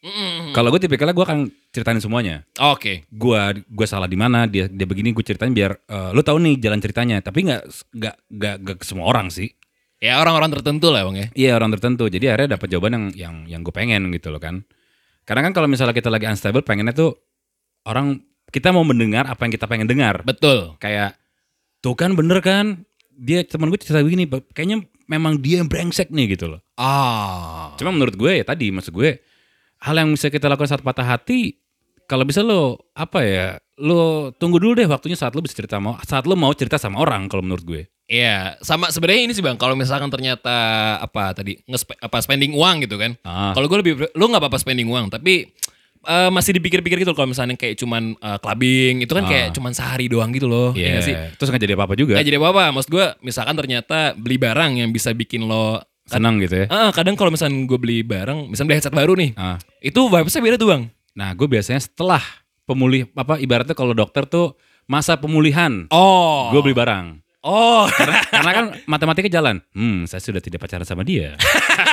Kalau 0.57 0.73
gue 0.73 0.81
tipikalnya 0.81 1.13
gue 1.13 1.27
akan 1.29 1.53
ceritain 1.69 2.01
semuanya. 2.01 2.49
Oke. 2.57 3.05
Gua 3.13 3.53
gue 3.53 3.87
salah 3.87 4.09
di 4.09 4.17
mana 4.17 4.49
dia 4.49 4.65
dia 4.73 4.89
begini 4.89 5.13
gue 5.13 5.21
ceritain 5.21 5.53
biar 5.53 5.77
eh, 5.77 6.11
lu 6.17 6.25
tahu 6.25 6.41
nih 6.41 6.57
jalan 6.57 6.81
ceritanya. 6.81 7.21
Tapi 7.21 7.45
nggak 7.45 7.63
nggak 8.33 8.57
nggak 8.65 8.77
semua 8.81 9.13
orang 9.13 9.29
sih. 9.29 9.53
Ya 10.01 10.17
orang-orang 10.21 10.53
tertentu 10.57 10.89
lah 10.89 11.05
bang 11.05 11.17
ya. 11.21 11.27
Iya 11.37 11.51
orang 11.61 11.77
tertentu. 11.77 12.09
Jadi 12.09 12.33
akhirnya 12.33 12.57
dapat 12.57 12.69
jawaban 12.73 12.93
yang 12.97 13.05
yang 13.13 13.35
yang 13.45 13.61
gue 13.61 13.75
pengen 13.77 14.09
gitu 14.17 14.33
loh 14.33 14.41
kan. 14.41 14.65
Karena 15.29 15.45
kan 15.45 15.53
kalau 15.53 15.69
misalnya 15.69 15.93
kita 15.93 16.09
lagi 16.09 16.25
unstable 16.25 16.65
pengennya 16.65 16.97
tuh 16.97 17.13
orang 17.85 18.25
kita 18.49 18.73
mau 18.73 18.87
mendengar 18.87 19.29
apa 19.29 19.45
yang 19.45 19.53
kita 19.53 19.69
pengen 19.69 19.85
dengar. 19.85 20.25
Betul. 20.25 20.81
Kayak 20.81 21.19
tuh 21.81 21.95
kan 21.95 22.13
bener 22.17 22.41
kan 22.45 22.85
dia 23.17 23.43
teman 23.47 23.73
gue 23.73 23.81
cerita 23.81 24.05
begini 24.05 24.29
kayaknya 24.53 24.85
memang 25.09 25.41
dia 25.41 25.63
yang 25.63 25.71
brengsek 25.71 26.13
nih 26.13 26.37
gitu 26.37 26.51
loh. 26.53 26.61
Ah. 26.77 27.73
Cuma 27.81 27.95
menurut 27.95 28.15
gue 28.19 28.43
ya 28.43 28.45
tadi 28.45 28.69
maksud 28.75 28.93
gue 28.93 29.23
hal 29.81 29.95
yang 29.97 30.13
bisa 30.13 30.29
kita 30.29 30.51
lakukan 30.51 30.69
saat 30.69 30.83
patah 30.83 31.07
hati 31.07 31.57
kalau 32.07 32.27
bisa 32.27 32.43
lo 32.43 32.91
apa 32.93 33.19
ya 33.23 33.47
lo 33.83 34.33
tunggu 34.37 34.57
dulu 34.57 34.79
deh 34.79 34.89
waktunya 34.89 35.19
saat 35.19 35.37
lo 35.37 35.45
bisa 35.45 35.57
cerita 35.57 35.77
mau 35.77 35.99
saat 36.05 36.25
lo 36.25 36.35
mau 36.35 36.53
cerita 36.57 36.81
sama 36.81 37.01
orang 37.01 37.29
kalau 37.31 37.45
menurut 37.45 37.65
gue. 37.65 37.83
Iya, 38.07 38.55
sama 38.63 38.87
sebenarnya 38.95 39.27
ini 39.27 39.33
sih 39.35 39.43
bang. 39.43 39.59
Kalau 39.59 39.75
misalkan 39.75 40.07
ternyata 40.07 40.55
apa 41.03 41.35
tadi 41.35 41.59
ngespe, 41.67 41.99
apa 41.99 42.23
spending 42.23 42.55
uang 42.55 42.87
gitu 42.87 42.95
kan. 43.03 43.19
Ah. 43.27 43.51
Kalau 43.51 43.67
gue 43.67 43.79
lebih, 43.83 43.93
lu 44.15 44.31
nggak 44.31 44.47
apa-apa 44.47 44.63
spending 44.63 44.87
uang, 44.87 45.11
tapi 45.11 45.51
eh, 46.07 46.31
masih 46.31 46.55
dipikir-pikir 46.55 47.03
gitu. 47.03 47.13
Kalau 47.13 47.27
misalnya 47.27 47.55
kayak 47.55 47.77
cuman 47.77 48.15
eh, 48.15 48.39
clubbing, 48.39 49.03
itu 49.03 49.13
kan 49.13 49.25
Ah. 49.25 49.29
kayak 49.29 49.47
cuman 49.53 49.73
sehari 49.73 50.07
doang 50.07 50.31
gitu 50.31 50.47
loh. 50.47 50.71
Iya 50.71 50.79
Iya 50.79 50.89
nggak 50.93 51.05
sih? 51.05 51.15
Terus 51.35 51.49
nggak 51.51 51.63
jadi 51.63 51.75
apa-apa 51.75 51.95
juga. 51.95 52.15
Gak 52.15 52.25
jadi 52.25 52.39
apa-apa. 52.39 52.65
Maksud 52.71 52.91
gue, 52.91 53.07
misalkan 53.21 53.55
ternyata 53.55 53.99
beli 54.15 54.37
barang 54.37 54.73
yang 54.77 54.89
bisa 54.89 55.11
bikin 55.11 55.45
lo 55.45 55.83
Senang 56.07 56.39
gitu 56.39 56.55
ya. 56.55 56.67
Ah, 56.71 56.95
kadang 56.95 57.19
kalau 57.19 57.35
misalnya 57.35 57.59
gue 57.61 57.77
beli 57.77 57.99
barang, 58.01 58.47
misalnya 58.47 58.69
beli 58.71 58.79
headset 58.79 58.95
baru 58.95 59.19
nih, 59.19 59.35
Ah. 59.35 59.59
itu 59.81 59.99
vibesnya 60.01 60.39
beda 60.39 60.55
tuh 60.57 60.71
bang. 60.71 60.83
Nah 61.13 61.35
gue 61.35 61.47
biasanya 61.47 61.83
setelah 61.83 62.23
pemulih 62.63 63.11
apa 63.13 63.37
ibaratnya 63.37 63.75
kalau 63.75 63.91
dokter 63.91 64.23
tuh 64.25 64.55
masa 64.87 65.15
pemulihan 65.15 65.91
Oh. 65.91 66.55
gue 66.55 66.63
beli 66.63 66.79
barang. 66.79 67.19
Oh. 67.43 67.87
Karena 68.27 68.53
kan 68.53 68.67
matematika 68.91 69.27
jalan. 69.29 69.63
Hmm, 69.71 70.03
saya 70.03 70.19
sudah 70.19 70.39
tidak 70.39 70.59
pacaran 70.59 70.83
sama 70.83 71.03
dia. 71.03 71.35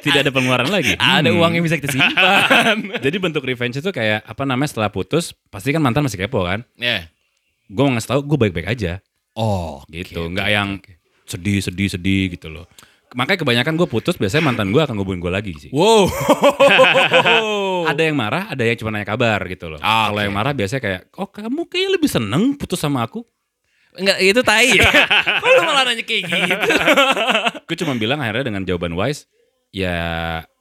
tidak 0.00 0.24
ada 0.24 0.30
pengeluaran 0.30 0.68
lagi. 0.68 0.94
Ada 0.94 1.28
Hmm. 1.28 1.38
uang 1.40 1.52
yang 1.54 1.64
bisa 1.64 1.76
kita 1.76 1.90
simpan. 1.90 2.76
Jadi 3.04 3.16
bentuk 3.18 3.42
revenge 3.42 3.78
itu 3.78 3.90
kayak 3.90 4.22
apa 4.22 4.42
namanya 4.42 4.70
setelah 4.70 4.88
putus, 4.88 5.32
pasti 5.48 5.70
kan 5.70 5.80
mantan 5.80 6.02
masih 6.02 6.18
kepo 6.18 6.42
kan. 6.42 6.62
Ya. 6.74 7.08
Gue 7.66 7.82
mau 7.82 7.94
ngasih 7.94 8.10
tahu 8.10 8.20
gue 8.24 8.38
baik-baik 8.38 8.68
aja 8.68 9.00
Oh. 9.32 9.82
gitu. 9.88 10.28
Nggak 10.28 10.48
yang 10.48 10.68
sedih, 11.24 11.58
sedih, 11.58 11.88
sedih 11.88 12.32
gitu 12.32 12.48
loh. 12.48 12.68
Makanya 13.14 13.40
kebanyakan 13.40 13.74
gue 13.74 13.86
putus 13.86 14.14
biasanya 14.14 14.50
mantan 14.50 14.68
gue 14.68 14.78
akan 14.78 14.98
ngubungin 14.98 15.22
gue 15.22 15.30
lagi 15.30 15.52
sih. 15.56 15.70
Wow. 15.70 16.10
Ada 17.90 18.02
yang 18.02 18.16
marah, 18.16 18.48
ada 18.48 18.64
yang 18.64 18.74
cuma 18.74 18.90
nanya 18.90 19.04
kabar 19.06 19.38
gitu 19.44 19.68
loh. 19.68 19.78
Ah, 19.78 20.08
Kalau 20.08 20.20
yang 20.20 20.32
marah 20.32 20.50
biasanya 20.50 20.80
kayak, 20.80 21.00
oh 21.14 21.28
kamu 21.28 21.68
kayaknya 21.68 21.90
lebih 21.94 22.08
seneng 22.08 22.56
putus 22.56 22.80
sama 22.80 23.04
aku. 23.04 23.20
Enggak, 23.94 24.18
itu 24.18 24.40
tai. 24.42 24.72
Kok 25.42 25.46
lu 25.46 25.62
malah 25.62 25.84
nanya 25.86 26.02
kayak 26.02 26.22
gitu? 26.26 26.70
Gue 27.62 27.76
cuma 27.78 27.94
bilang 27.94 28.18
akhirnya 28.18 28.48
dengan 28.48 28.64
jawaban 28.64 28.96
wise, 28.96 29.28
ya 29.74 29.96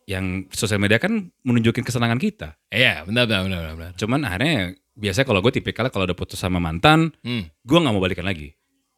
yang 0.10 0.49
sosial 0.49 0.82
media 0.82 0.97
kan 0.97 1.30
menunjukin 1.45 1.86
kesenangan 1.86 2.17
kita. 2.17 2.58
Iya, 2.73 3.06
benar, 3.06 3.30
benar, 3.30 3.45
benar, 3.45 3.62
benar. 3.78 3.91
Cuman 3.95 4.26
akhirnya 4.26 4.73
biasanya 4.97 5.28
kalau 5.30 5.39
gue 5.39 5.54
tipikalnya 5.54 5.93
kalau 5.93 6.10
udah 6.10 6.17
putus 6.17 6.41
sama 6.41 6.58
mantan, 6.58 7.13
Hmm. 7.21 7.45
gue 7.47 7.78
nggak 7.78 7.93
mau 7.93 8.02
balikan 8.02 8.26
lagi. 8.26 8.52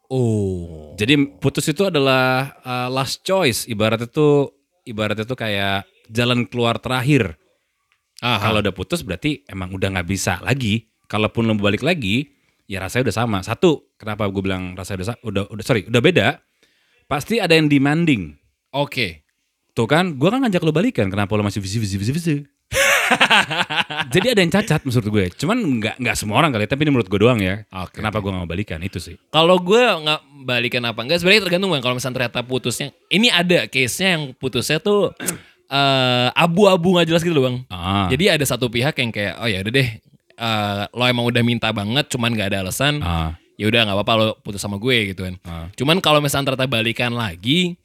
Oh. 0.10 0.94
Jadi 0.96 1.38
putus 1.42 1.66
itu 1.68 1.90
adalah 1.90 2.56
uh, 2.62 2.90
last 2.90 3.26
choice. 3.26 3.66
Ibaratnya 3.66 4.08
tuh 4.10 4.54
ibaratnya 4.86 5.26
tuh 5.26 5.38
kayak 5.38 5.86
jalan 6.14 6.46
keluar 6.46 6.78
terakhir. 6.80 7.36
Kalau 8.22 8.64
udah 8.64 8.74
putus 8.74 9.06
berarti 9.06 9.46
emang 9.46 9.76
udah 9.76 9.92
nggak 9.98 10.08
bisa 10.08 10.40
lagi. 10.42 10.90
Kalaupun 11.06 11.46
lo 11.46 11.54
balik 11.58 11.86
lagi, 11.86 12.26
ya 12.66 12.82
rasanya 12.82 13.10
udah 13.12 13.18
sama. 13.18 13.38
Satu, 13.46 13.94
kenapa 13.98 14.26
gue 14.26 14.42
bilang 14.42 14.74
rasanya 14.74 15.14
udah 15.14 15.16
udah 15.22 15.44
udah 15.54 15.64
sorry 15.66 15.86
udah 15.86 16.02
beda? 16.02 16.28
Pasti 17.06 17.38
ada 17.38 17.54
yang 17.54 17.70
demanding. 17.70 18.34
Oke. 18.74 19.25
Tuh 19.76 19.86
kan, 19.86 20.16
gue 20.16 20.30
kan 20.32 20.40
ngajak 20.40 20.64
lo 20.64 20.72
balikan. 20.72 21.12
Kenapa 21.12 21.36
lo 21.36 21.44
masih 21.44 21.60
visi 21.60 21.78
visi 21.84 22.00
visi 22.00 22.12
visi? 22.16 22.36
Jadi 24.14 24.28
ada 24.32 24.40
yang 24.40 24.50
cacat 24.50 24.82
menurut 24.88 25.08
gue. 25.12 25.26
Cuman 25.36 25.58
nggak 25.60 25.96
nggak 26.00 26.16
semua 26.16 26.40
orang 26.40 26.56
kali, 26.56 26.66
tapi 26.66 26.88
ini 26.88 26.96
menurut 26.96 27.12
gue 27.12 27.20
doang 27.20 27.38
ya. 27.38 27.68
Oke, 27.84 28.00
Kenapa 28.00 28.24
gue 28.24 28.32
nggak 28.32 28.44
mau 28.48 28.50
balikan 28.50 28.80
itu 28.82 28.98
sih? 28.98 29.20
Kalau 29.30 29.60
gue 29.60 29.78
nggak 29.78 30.22
balikan 30.48 30.84
apa 30.88 31.00
enggak, 31.04 31.20
sebenarnya 31.22 31.44
tergantung 31.44 31.70
bang. 31.76 31.84
Kalau 31.84 31.96
misalnya 32.00 32.16
ternyata 32.24 32.40
putusnya, 32.48 32.88
ini 33.12 33.28
ada 33.28 33.68
case-nya 33.68 34.16
yang 34.16 34.24
putusnya 34.34 34.80
tuh 34.80 35.12
eh, 35.70 36.28
abu-abu 36.34 36.96
nggak 36.96 37.08
jelas 37.12 37.22
gitu 37.22 37.36
loh 37.36 37.46
bang. 37.52 37.58
Ah, 37.68 38.08
Jadi 38.08 38.32
ada 38.32 38.46
satu 38.48 38.72
pihak 38.72 38.96
yang 38.96 39.12
kayak, 39.12 39.44
oh 39.44 39.48
ya 39.52 39.60
udah 39.60 39.74
deh, 39.76 39.90
eh, 40.40 40.84
lo 40.88 41.04
emang 41.04 41.28
udah 41.28 41.44
minta 41.44 41.70
banget, 41.76 42.08
cuman 42.10 42.32
nggak 42.32 42.48
ada 42.56 42.58
alasan. 42.64 43.04
ah, 43.04 43.36
ya 43.60 43.68
udah 43.68 43.88
nggak 43.88 43.98
apa-apa 44.00 44.14
lo 44.16 44.28
putus 44.40 44.60
sama 44.60 44.80
gue 44.80 45.12
gitu 45.12 45.28
kan. 45.28 45.36
ah. 45.44 45.68
Cuman 45.76 46.00
kalau 46.00 46.24
misalnya 46.24 46.56
ternyata 46.56 46.68
balikan 46.72 47.12
lagi 47.12 47.76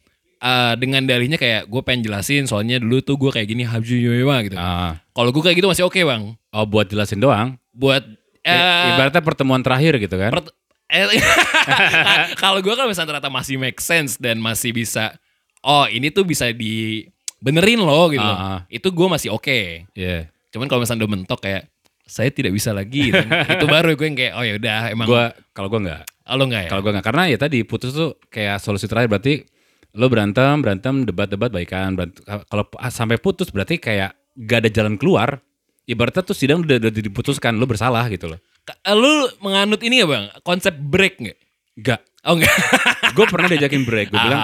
eh, 0.40 0.74
dengan 0.80 1.04
dalihnya 1.04 1.36
kayak 1.36 1.68
gue 1.68 1.82
pengen 1.84 2.08
jelasin 2.08 2.48
soalnya 2.48 2.80
dulu 2.80 3.04
tuh 3.04 3.16
gue 3.20 3.30
kayak 3.30 3.48
gini 3.48 3.62
habju 3.68 3.96
gitu. 3.96 4.56
ah. 4.56 4.96
Kalau 5.12 5.30
gue 5.30 5.42
kayak 5.44 5.56
gitu 5.60 5.68
masih 5.68 5.84
oke 5.86 6.00
bang. 6.00 6.34
Oh 6.50 6.64
buat 6.66 6.88
jelasin 6.88 7.20
doang. 7.20 7.60
Buat 7.76 8.02
eh, 8.42 8.90
Ibaratnya 8.96 9.22
pertemuan 9.22 9.60
terakhir 9.60 10.00
gitu 10.00 10.16
kan? 10.16 10.32
pert- 10.32 10.52
eh, 10.90 11.06
kalau 12.42 12.58
gue 12.64 12.74
kan 12.74 12.88
misalnya 12.88 13.14
ternyata 13.16 13.30
masih 13.30 13.60
make 13.60 13.78
sense 13.78 14.16
dan 14.18 14.40
masih 14.42 14.74
bisa, 14.74 15.14
oh 15.62 15.86
ini 15.86 16.10
tuh 16.10 16.26
bisa 16.26 16.50
dibenerin 16.50 17.78
loh 17.80 18.10
gitu. 18.10 18.24
Ah. 18.24 18.64
Itu 18.66 18.90
gue 18.90 19.06
masih 19.06 19.30
oke. 19.30 19.86
Iya. 19.94 20.26
Cuman 20.50 20.66
kalau 20.66 20.82
misalnya 20.82 21.06
udah 21.06 21.12
mentok 21.14 21.40
kayak 21.46 21.70
saya 22.10 22.26
tidak 22.34 22.50
bisa 22.50 22.74
lagi, 22.74 23.14
gitu. 23.14 23.22
itu 23.54 23.66
baru 23.70 23.94
gue 23.94 24.02
yang 24.02 24.18
kayak 24.18 24.32
oh 24.34 24.42
ya 24.42 24.54
udah 24.58 24.78
emang 24.90 25.06
Gua 25.06 25.30
kalau 25.54 25.70
gua 25.70 25.78
nggak. 25.78 26.02
oh, 26.26 26.34
lo 26.34 26.44
nggak 26.50 26.62
ya? 26.66 26.70
Kalau 26.74 26.82
gua 26.82 26.92
nggak 26.98 27.06
karena 27.06 27.22
ya 27.30 27.38
tadi 27.38 27.58
putus 27.62 27.94
tuh 27.94 28.18
kayak 28.26 28.58
solusi 28.58 28.90
terakhir 28.90 29.06
berarti 29.06 29.46
lo 29.92 30.06
berantem, 30.06 30.58
berantem, 30.58 31.02
debat-debat 31.02 31.50
baikan. 31.50 31.94
Berantem- 31.94 32.22
Kalau 32.22 32.64
sampai 32.86 33.16
putus 33.16 33.50
berarti 33.50 33.76
kayak 33.76 34.14
gak 34.36 34.66
ada 34.66 34.70
jalan 34.70 34.94
keluar. 34.94 35.42
Ibaratnya 35.84 36.22
tuh 36.22 36.36
sidang 36.36 36.62
udah, 36.62 36.78
udah 36.78 36.92
diputuskan 36.92 37.58
lo 37.58 37.66
bersalah 37.66 38.06
gitu 38.06 38.30
loh. 38.30 38.38
Ka- 38.62 38.78
Lu 38.92 39.26
menganut 39.40 39.82
ini 39.82 39.98
ya 39.98 40.06
bang? 40.06 40.30
Konsep 40.40 40.76
break 40.76 41.18
nggak? 41.18 41.38
Gak. 41.80 42.00
Oh 42.22 42.38
enggak. 42.38 42.54
Gue 43.16 43.26
pernah 43.26 43.48
diajakin 43.48 43.82
break. 43.82 44.08
Gue 44.08 44.20
Ah. 44.20 44.24
bilang, 44.24 44.42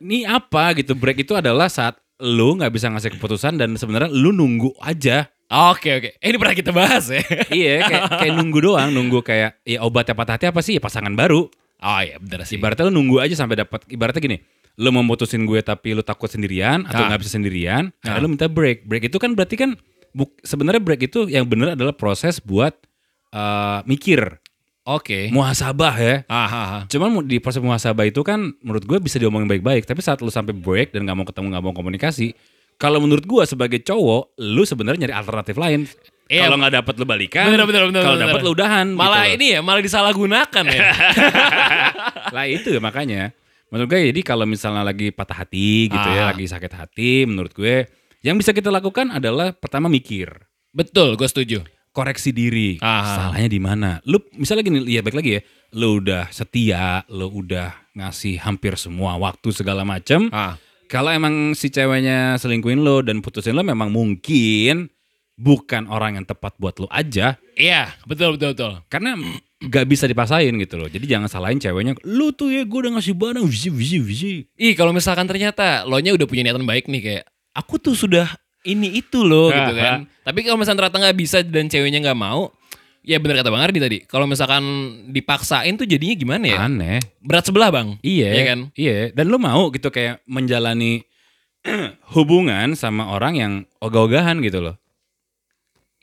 ini 0.00 0.24
apa 0.24 0.72
gitu. 0.72 0.96
Break 0.96 1.20
itu 1.20 1.36
adalah 1.36 1.68
saat 1.68 1.98
lo 2.18 2.56
nggak 2.56 2.72
bisa 2.72 2.88
ngasih 2.88 3.14
keputusan 3.14 3.60
dan 3.60 3.76
sebenarnya 3.76 4.08
lo 4.08 4.32
nunggu 4.32 4.72
aja. 4.80 5.28
Oke 5.48 5.92
oke. 5.92 6.08
Eh, 6.16 6.28
ini 6.28 6.36
pernah 6.36 6.56
kita 6.56 6.72
bahas 6.72 7.08
ya. 7.08 7.20
iya, 7.52 7.84
kayak, 7.84 8.04
kayak 8.20 8.32
nunggu 8.36 8.58
doang. 8.62 8.88
Nunggu 8.88 9.20
kayak, 9.20 9.60
ya 9.62 9.80
obatnya 9.80 10.12
patah 10.12 10.36
hati 10.36 10.46
apa 10.48 10.60
sih? 10.60 10.76
Ya 10.76 10.80
pasangan 10.80 11.12
baru. 11.12 11.48
Oh 11.78 12.00
iya 12.00 12.16
bener 12.16 12.42
sih. 12.42 12.56
Ibaratnya 12.56 12.88
lo 12.88 12.94
nunggu 12.94 13.20
aja 13.20 13.34
sampai 13.36 13.60
dapat. 13.60 13.84
Ibaratnya 13.86 14.18
gini, 14.20 14.36
lo 14.78 14.94
mau 14.94 15.02
mutusin 15.02 15.42
gue 15.42 15.58
tapi 15.58 15.90
lo 15.90 16.00
takut 16.00 16.30
sendirian 16.30 16.86
atau 16.86 17.02
Ah. 17.02 17.06
nggak 17.10 17.20
bisa 17.26 17.34
sendirian, 17.34 17.90
Ah. 18.00 18.14
akhirnya 18.14 18.22
lo 18.22 18.30
minta 18.30 18.46
break. 18.46 18.86
Break 18.86 19.10
itu 19.10 19.18
kan 19.18 19.34
berarti 19.34 19.58
kan 19.58 19.74
sebenarnya 20.40 20.78
break 20.78 21.02
itu 21.04 21.26
yang 21.26 21.44
bener 21.44 21.74
adalah 21.74 21.92
proses 21.92 22.38
buat 22.38 22.74
eh, 23.28 23.78
mikir, 23.84 24.40
Oke. 24.88 25.28
muhasabah 25.28 25.94
ya. 26.00 26.16
Ah, 26.32 26.48
ah, 26.48 26.48
ah. 26.48 26.82
Cuman 26.88 27.28
di 27.28 27.36
proses 27.36 27.60
muhasabah 27.60 28.08
itu 28.08 28.24
kan 28.24 28.56
menurut 28.64 28.88
gue 28.88 28.98
bisa 28.98 29.20
diomongin 29.20 29.44
baik-baik. 29.44 29.84
Tapi 29.84 30.00
saat 30.00 30.24
lu 30.24 30.32
sampai 30.32 30.56
break 30.56 30.96
dan 30.96 31.04
nggak 31.04 31.12
mau 31.18 31.26
ketemu 31.28 31.46
nggak 31.52 31.64
mau 31.68 31.74
komunikasi, 31.76 32.32
kalau 32.80 33.02
menurut 33.04 33.26
gue 33.26 33.42
sebagai 33.44 33.84
cowok, 33.84 34.38
lu 34.40 34.64
sebenarnya 34.64 35.04
nyari 35.04 35.14
alternatif 35.18 35.60
lain. 35.60 35.84
Iya. 36.28 36.48
Kalau 36.48 36.56
nggak 36.56 36.74
dapet 36.80 36.94
lu 36.96 37.04
balikan, 37.04 37.44
Bener, 37.52 37.64
bener, 37.68 37.82
bener, 37.92 38.02
kalau 38.04 38.16
dapet 38.16 38.40
lu 38.40 38.50
udahan. 38.56 38.86
Malah 38.96 39.28
gitu 39.28 39.34
ini 39.36 39.46
ya, 39.52 39.60
malah 39.60 39.82
disalahgunakan 39.84 40.64
ya. 40.70 40.80
lah 42.36 42.44
itu 42.48 42.68
ya 42.72 42.80
makanya. 42.80 43.32
Menurut 43.68 43.88
gue 43.88 44.00
jadi 44.12 44.20
kalau 44.22 44.44
misalnya 44.44 44.80
lagi 44.80 45.12
patah 45.12 45.44
hati 45.44 45.88
gitu 45.88 46.08
ya, 46.08 46.24
Ah. 46.24 46.32
lagi 46.32 46.44
sakit 46.44 46.72
hati, 46.72 47.24
menurut 47.24 47.52
gue 47.52 47.84
yang 48.20 48.34
bisa 48.34 48.50
kita 48.50 48.72
lakukan 48.72 49.12
adalah 49.12 49.52
pertama 49.52 49.86
mikir, 49.86 50.32
Betul, 50.72 51.14
gue 51.14 51.28
setuju. 51.28 51.58
koreksi 51.92 52.32
diri, 52.32 52.80
Ah. 52.80 53.28
salahnya 53.28 53.48
di 53.48 53.60
mana. 53.60 53.90
Lu 54.08 54.18
misalnya 54.32 54.64
gini, 54.64 54.80
lihat 54.80 55.04
baik 55.04 55.18
lagi 55.18 55.30
ya, 55.36 55.40
lu 55.74 56.00
udah 56.00 56.32
setia, 56.32 57.04
lu 57.12 57.28
udah 57.28 57.76
ngasih 57.92 58.40
hampir 58.40 58.78
semua 58.80 59.14
waktu 59.16 59.52
segala 59.52 59.84
macem. 59.84 60.32
Ah. 60.32 60.56
Kalau 60.88 61.12
emang 61.12 61.52
si 61.52 61.68
ceweknya 61.68 62.40
selingkuhin 62.40 62.80
lo 62.80 63.04
dan 63.04 63.20
putusin 63.20 63.52
lo 63.52 63.60
memang 63.60 63.92
mungkin 63.92 64.88
bukan 65.36 65.84
orang 65.86 66.16
yang 66.16 66.24
tepat 66.24 66.56
buat 66.56 66.80
lo 66.80 66.88
aja. 66.88 67.36
Iya, 67.52 67.92
betul 68.08 68.40
betul 68.40 68.56
betul. 68.56 68.72
Karena 68.88 69.12
gak 69.58 69.86
bisa 69.90 70.06
dipaksain 70.06 70.54
gitu 70.54 70.78
loh. 70.78 70.86
Jadi 70.86 71.04
jangan 71.10 71.26
salahin 71.26 71.58
ceweknya. 71.58 71.98
Lu 72.06 72.30
tuh 72.30 72.54
ya 72.54 72.62
gue 72.62 72.78
udah 72.78 72.98
ngasih 72.98 73.14
barang 73.18 73.44
visi 73.50 73.68
visi 73.74 73.98
visi. 73.98 74.32
Ih, 74.54 74.78
kalau 74.78 74.94
misalkan 74.94 75.26
ternyata 75.26 75.82
lo 75.82 75.98
nya 75.98 76.14
udah 76.14 76.26
punya 76.30 76.46
niatan 76.46 76.62
baik 76.62 76.86
nih 76.86 77.02
kayak 77.02 77.24
aku 77.58 77.82
tuh 77.82 77.98
sudah 77.98 78.30
ini 78.62 79.02
itu 79.02 79.26
loh 79.26 79.50
gitu 79.50 79.72
kan. 79.74 80.06
Tapi 80.22 80.38
kalau 80.46 80.62
misalnya 80.62 80.86
ternyata 80.86 80.98
nggak 81.02 81.18
bisa 81.18 81.38
dan 81.42 81.66
ceweknya 81.66 81.98
nggak 82.04 82.18
mau, 82.18 82.54
Ya 83.08 83.16
bener 83.16 83.40
kata 83.40 83.48
Bang 83.48 83.64
Ardi 83.64 83.80
tadi. 83.80 83.98
Kalau 84.04 84.28
misalkan 84.28 84.60
dipaksain 85.08 85.80
tuh 85.80 85.88
jadinya 85.88 86.12
gimana 86.12 86.44
ya? 86.44 86.58
Aneh. 86.68 87.00
Berat 87.24 87.48
sebelah 87.48 87.72
Bang. 87.72 87.96
Iya, 88.04 88.36
Iya 88.36 88.44
kan? 88.44 88.60
Iya, 88.76 88.96
dan 89.16 89.32
lu 89.32 89.40
mau 89.40 89.72
gitu 89.72 89.88
kayak 89.88 90.20
menjalani 90.28 91.08
hubungan 92.14 92.76
sama 92.76 93.08
orang 93.08 93.34
yang 93.40 93.52
ogah-ogahan 93.80 94.44
gitu 94.44 94.60
loh. 94.60 94.76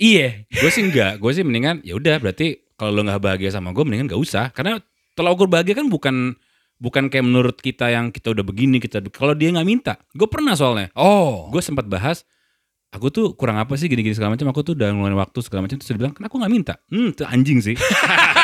Iya. 0.01 0.49
Gue 0.49 0.73
sih 0.73 0.81
enggak, 0.81 1.21
gue 1.21 1.29
sih 1.29 1.45
mendingan 1.45 1.85
ya 1.85 1.93
udah 1.93 2.17
berarti 2.17 2.64
kalau 2.75 2.91
lo 2.91 3.01
nggak 3.07 3.23
bahagia 3.23 3.51
sama 3.55 3.71
gue 3.71 3.83
mendingan 3.87 4.11
gak 4.11 4.21
usah. 4.21 4.51
Karena 4.51 4.79
tolak 5.15 5.39
ukur 5.39 5.47
bahagia 5.47 5.75
kan 5.79 5.87
bukan 5.87 6.35
bukan 6.75 7.07
kayak 7.07 7.23
menurut 7.23 7.57
kita 7.63 7.87
yang 7.87 8.11
kita 8.11 8.35
udah 8.35 8.43
begini 8.43 8.83
kita 8.83 8.99
kalau 9.11 9.31
dia 9.31 9.51
nggak 9.51 9.67
minta. 9.67 9.93
Gue 10.11 10.27
pernah 10.27 10.53
soalnya. 10.53 10.91
Oh. 10.95 11.47
gue 11.51 11.63
sempat 11.63 11.87
bahas 11.87 12.27
aku 12.95 13.11
tuh 13.11 13.35
kurang 13.35 13.59
apa 13.59 13.75
sih 13.75 13.91
gini-gini 13.91 14.15
segala 14.15 14.39
macam 14.39 14.47
aku 14.51 14.63
tuh 14.63 14.73
udah 14.79 14.87
ngeluarin 14.91 15.19
waktu 15.19 15.39
segala 15.43 15.67
macam. 15.67 15.75
Terus 15.79 15.89
dia 15.91 15.99
bilang 15.99 16.13
kan 16.15 16.23
aku 16.27 16.35
nggak 16.39 16.51
minta? 16.51 16.73
Hmm 16.91 17.11
itu 17.11 17.23
anjing 17.27 17.59
sih. 17.63 17.75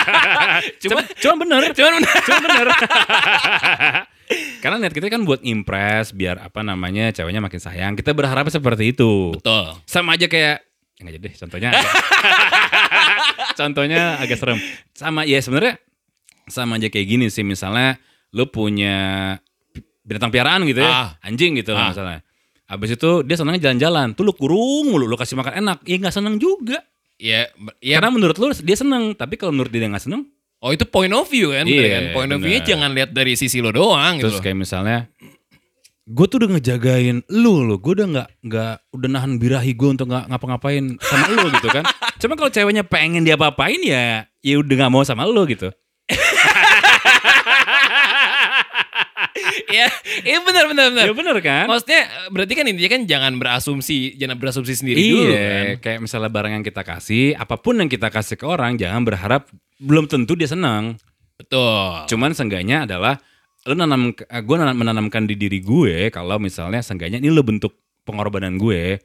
Cuma 0.84 1.04
cuma 1.20 1.36
bener. 1.48 1.62
Cuman 1.78 1.92
bener. 2.00 2.16
cuma 2.28 2.40
bener. 2.44 2.68
Karena 4.64 4.80
niat 4.80 4.96
kita 4.96 5.12
kan 5.12 5.28
buat 5.28 5.44
impress 5.44 6.16
biar 6.16 6.40
apa 6.40 6.64
namanya 6.64 7.12
ceweknya 7.12 7.44
makin 7.44 7.60
sayang. 7.60 8.00
Kita 8.00 8.16
berharap 8.16 8.48
seperti 8.48 8.96
itu. 8.96 9.36
Betul. 9.36 9.76
sama 9.84 10.16
aja 10.16 10.32
kayak 10.32 10.64
ya 11.02 11.02
nggak 11.02 11.16
jadi 11.18 11.26
deh 11.26 11.34
contohnya 11.34 11.70
contohnya 13.62 14.18
agak 14.18 14.38
serem. 14.38 14.58
Sama 14.92 15.24
ya 15.24 15.38
sebenarnya 15.38 15.78
sama 16.46 16.76
aja 16.76 16.90
kayak 16.90 17.08
gini 17.08 17.26
sih. 17.28 17.42
Misalnya 17.42 18.02
lu 18.32 18.48
punya 18.48 19.38
binatang 20.02 20.30
piaraan 20.30 20.66
gitu 20.66 20.82
ya. 20.82 20.90
Ah. 20.90 21.10
anjing 21.22 21.54
gitu 21.56 21.72
Ah. 21.72 21.94
misalnya. 21.94 22.20
Abis 22.66 22.96
itu 22.96 23.22
dia 23.22 23.36
senangnya 23.36 23.70
jalan-jalan. 23.70 24.16
Tuh 24.16 24.24
lu 24.24 24.34
kurung 24.34 24.90
mulu 24.90 25.06
lu 25.06 25.14
kasih 25.14 25.36
makan 25.36 25.60
enak. 25.60 25.78
Ya 25.84 25.96
nggak 25.98 26.16
seneng 26.16 26.36
juga. 26.36 26.82
Ya, 27.16 27.46
ya. 27.78 28.02
Karena 28.02 28.10
menurut 28.10 28.34
lu 28.36 28.50
dia 28.50 28.74
seneng 28.74 29.14
tapi 29.14 29.38
kalau 29.38 29.54
menurut 29.54 29.70
dia 29.70 29.86
nggak 29.86 30.02
seneng? 30.02 30.26
Oh 30.62 30.70
itu 30.70 30.86
point 30.86 31.10
of 31.10 31.26
view 31.26 31.50
kan, 31.50 31.66
Iya, 31.66 31.90
kan? 31.90 32.04
Point 32.14 32.32
of 32.32 32.40
view-nya 32.40 32.62
jangan 32.62 32.94
lihat 32.94 33.10
dari 33.12 33.34
sisi 33.34 33.62
lo 33.62 33.74
doang 33.74 34.22
terus 34.22 34.38
gitu. 34.38 34.46
kayak 34.46 34.62
misalnya 34.62 35.10
gue 36.02 36.26
tuh 36.28 36.38
udah 36.38 36.50
ngejagain 36.54 37.26
lu 37.34 37.66
lo 37.66 37.82
gue 37.82 37.94
udah 37.98 38.08
nggak 38.10 38.30
nggak 38.46 38.74
udah 38.94 39.10
nahan 39.10 39.38
birahi 39.38 39.74
gue 39.74 39.90
untuk 39.90 40.06
nggak 40.06 40.30
ngapa-ngapain 40.30 40.98
sama 41.02 41.26
lu 41.30 41.50
gitu 41.56 41.70
kan 41.72 41.82
cuma 42.22 42.38
kalau 42.38 42.54
ceweknya 42.54 42.86
pengen 42.86 43.26
dia 43.26 43.34
apa-apain 43.34 43.82
ya 43.82 44.30
ya 44.40 44.56
udah 44.62 44.76
nggak 44.78 44.94
mau 44.94 45.02
sama 45.02 45.26
lu 45.26 45.44
gitu 45.46 45.74
Iya, 49.72 49.88
iya 50.22 50.38
benar 50.44 50.68
benar 50.68 50.86
benar. 50.92 51.06
ya 51.08 51.14
bener 51.16 51.38
kan 51.40 51.66
Maksudnya 51.66 52.02
berarti 52.30 52.54
kan 52.54 52.66
intinya 52.68 52.90
kan 52.92 53.02
jangan 53.08 53.34
berasumsi, 53.40 54.14
jangan 54.20 54.36
berasumsi 54.38 54.74
sendiri 54.76 55.00
dulu 55.02 55.24
kan. 55.24 55.32
iya 55.32 55.52
kayak 55.80 56.00
misalnya 56.04 56.30
barang 56.30 56.52
yang 56.60 56.66
kita 56.66 56.82
kasih 56.84 57.34
apa 57.36 57.56
pun 57.58 57.80
yang 57.80 57.88
kita 57.88 58.12
kasih 58.12 58.36
ke 58.36 58.46
orang 58.46 58.76
jangan 58.76 59.02
berharap 59.02 59.48
belum 59.80 60.06
tentu 60.06 60.36
dia 60.36 60.52
senang 60.52 61.00
Betul. 61.40 62.06
cuman 62.06 62.36
seenggaknya 62.36 62.86
adalah 62.86 63.18
lu 63.66 63.74
nanam 63.74 64.12
gue 64.14 64.56
menanamkan 64.76 65.26
di 65.26 65.34
diri 65.34 65.58
gue 65.64 66.12
kalau 66.12 66.38
misalnya 66.38 66.84
seenggaknya 66.84 67.18
ini 67.18 67.32
lo 67.32 67.42
bentuk 67.42 67.74
pengorbanan 68.04 68.60
gue 68.60 69.00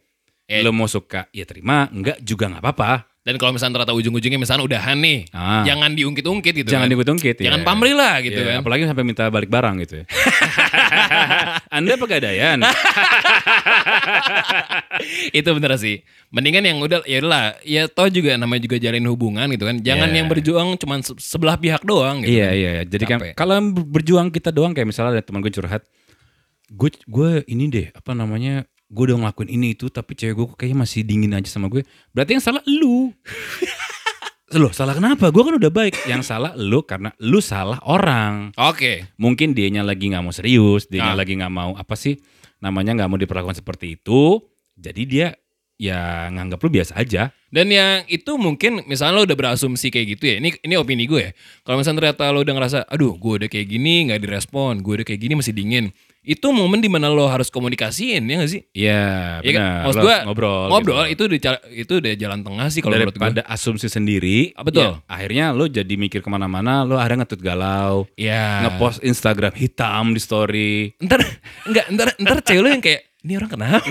Eh. 0.47 0.63
lo 0.63 0.71
mau 0.71 0.87
suka 0.87 1.27
ya 1.31 1.43
terima 1.43 1.87
enggak 1.89 2.19
juga 2.21 2.47
nggak 2.49 2.63
apa-apa 2.63 2.93
Dan 3.27 3.35
kalau 3.37 3.51
misalnya 3.51 3.83
ternyata 3.83 3.91
ujung-ujungnya 3.93 4.39
misalnya 4.39 4.63
udahan 4.63 4.95
nih, 4.97 5.27
Ah. 5.35 5.67
jangan 5.67 5.91
diungkit-ungkit 5.91 6.63
gitu. 6.63 6.71
Jangan 6.71 6.87
kan. 6.87 6.91
diungkit-ungkit 6.95 7.35
ya. 7.37 7.51
Jangan 7.51 7.67
pamrih 7.67 7.91
lah 7.93 8.23
gitu 8.23 8.39
Iya, 8.39 8.55
kan. 8.55 8.63
Apalagi 8.63 8.87
sampai 8.87 9.03
minta 9.03 9.27
balik 9.27 9.51
barang 9.51 9.83
gitu 9.83 9.95
ya. 9.99 10.05
Anda 11.77 11.99
pegadaian. 11.99 12.63
itu 15.33 15.49
bener 15.49 15.73
sih. 15.75 15.97
Mendingan 16.31 16.65
yang 16.65 16.79
udah 16.79 17.03
ya 17.03 17.19
udahlah, 17.19 17.45
ya 17.63 17.83
toh 17.89 18.07
juga 18.09 18.35
namanya 18.37 18.63
juga 18.63 18.77
jalin 18.79 19.05
hubungan 19.07 19.47
gitu 19.49 19.65
kan. 19.65 19.77
Jangan 19.81 20.09
Iya. 20.09 20.17
yang 20.17 20.27
berjuang 20.29 20.69
cuman 20.77 20.99
se- 21.03 21.19
sebelah 21.19 21.57
pihak 21.57 21.83
doang 21.83 22.23
gitu. 22.23 22.31
iya 22.33 22.51
iya. 22.53 22.73
Jadi 22.83 23.05
kan 23.05 23.19
kalau 23.35 23.59
berjuang 23.73 24.31
kita 24.31 24.51
doang 24.51 24.71
kayak 24.71 24.87
misalnya 24.87 25.19
ada 25.19 25.25
teman 25.25 25.41
gue 25.41 25.51
curhat, 25.51 25.83
gue 26.69 26.91
gue 27.03 27.31
ini 27.47 27.65
deh 27.67 27.87
apa 27.91 28.13
namanya 28.13 28.67
gue 28.87 29.03
udah 29.11 29.19
ngelakuin 29.19 29.51
ini 29.51 29.75
itu 29.75 29.91
tapi 29.91 30.15
cewek 30.15 30.35
gue 30.35 30.47
kayaknya 30.55 30.79
masih 30.87 31.01
dingin 31.03 31.35
aja 31.35 31.51
sama 31.51 31.67
gue. 31.67 31.83
Berarti 32.15 32.39
yang 32.39 32.45
salah 32.45 32.63
lu. 32.67 33.11
Loh 34.55 34.71
salah 34.71 34.95
kenapa? 34.95 35.35
Gue 35.35 35.43
kan 35.43 35.59
udah 35.59 35.73
baik. 35.75 36.07
Yang 36.07 36.31
salah 36.31 36.55
lu 36.55 36.87
karena 36.87 37.11
lu 37.19 37.43
salah 37.43 37.83
orang. 37.83 38.55
Oke. 38.55 39.11
Mungkin 39.19 39.59
dianya 39.59 39.83
lagi 39.83 40.07
nggak 40.07 40.23
mau 40.23 40.31
serius, 40.31 40.87
Ah. 40.87 40.91
dianya 40.95 41.15
lagi 41.19 41.35
nggak 41.35 41.51
mau 41.51 41.75
apa 41.75 41.99
sih 41.99 42.15
namanya 42.63 42.95
nggak 42.95 43.11
mau 43.11 43.19
diperlakukan 43.19 43.59
seperti 43.59 43.99
itu. 43.99 44.39
Jadi 44.79 45.03
dia 45.03 45.35
ya 45.77 46.31
nganggap 46.31 46.63
lu 46.63 46.71
biasa 46.71 46.95
aja. 46.95 47.35
Dan 47.51 47.75
yang 47.75 48.07
itu 48.07 48.39
mungkin 48.39 48.87
misalnya 48.87 49.19
lo 49.19 49.23
udah 49.27 49.35
berasumsi 49.35 49.91
kayak 49.91 50.15
gitu 50.15 50.25
ya. 50.31 50.35
Ini 50.39 50.63
ini 50.63 50.75
opini 50.79 51.11
gue 51.11 51.21
ya. 51.27 51.31
Kalau 51.67 51.83
misalnya 51.83 52.07
ternyata 52.07 52.31
lo 52.31 52.47
udah 52.47 52.55
ngerasa, 52.55 52.79
aduh 52.87 53.19
gue 53.19 53.33
udah 53.43 53.49
kayak 53.51 53.67
gini 53.67 54.07
nggak 54.07 54.23
direspon, 54.23 54.79
gue 54.79 55.03
udah 55.03 55.07
kayak 55.11 55.21
gini 55.27 55.35
masih 55.35 55.53
dingin. 55.59 55.91
Itu 56.27 56.51
momen 56.51 56.83
di 56.83 56.91
mana 56.91 57.07
lo 57.07 57.25
harus 57.25 57.47
komunikasiin 57.47 58.19
ya 58.21 58.35
gak 58.37 58.51
sih? 58.51 58.61
Iya, 58.73 59.39
Iya 59.41 59.53
kan? 59.53 59.63
benar. 59.63 59.79
Maksud 59.81 59.95
Lo 59.95 60.03
gue 60.03 60.17
ngobrol. 60.27 60.65
ngobrol 60.69 61.05
gitu. 61.07 61.23
itu 61.25 61.39
ca- 61.39 61.63
itu 61.69 61.93
udah 61.97 62.13
jalan 62.13 62.41
tengah 62.43 62.67
sih 62.67 62.81
kalau 62.81 62.99
menurut 62.99 63.15
gue. 63.15 63.23
daripada 63.23 63.43
asumsi 63.47 63.87
sendiri. 63.87 64.51
Ah, 64.53 64.61
betul. 64.61 64.83
ya, 64.83 65.07
akhirnya 65.07 65.45
lo 65.51 65.65
jadi 65.65 65.95
mikir 65.95 66.19
ke 66.19 66.27
mana-mana, 66.27 66.83
lo 66.83 66.99
akhirnya 66.99 67.23
ngetut 67.23 67.39
galau, 67.39 68.11
Ya. 68.13 68.67
ngepost 68.67 69.01
Instagram 69.01 69.55
hitam 69.55 70.11
di 70.11 70.19
story, 70.19 70.99
Ntar 70.99 71.23
enggak 71.63 71.87
ntar 71.89 72.09
ntar 72.17 72.37
cewek 72.43 72.61
lo 72.61 72.69
yang 72.69 72.83
kayak 72.83 73.07
ini 73.23 73.33
orang 73.37 73.47
kenapa? 73.49 73.87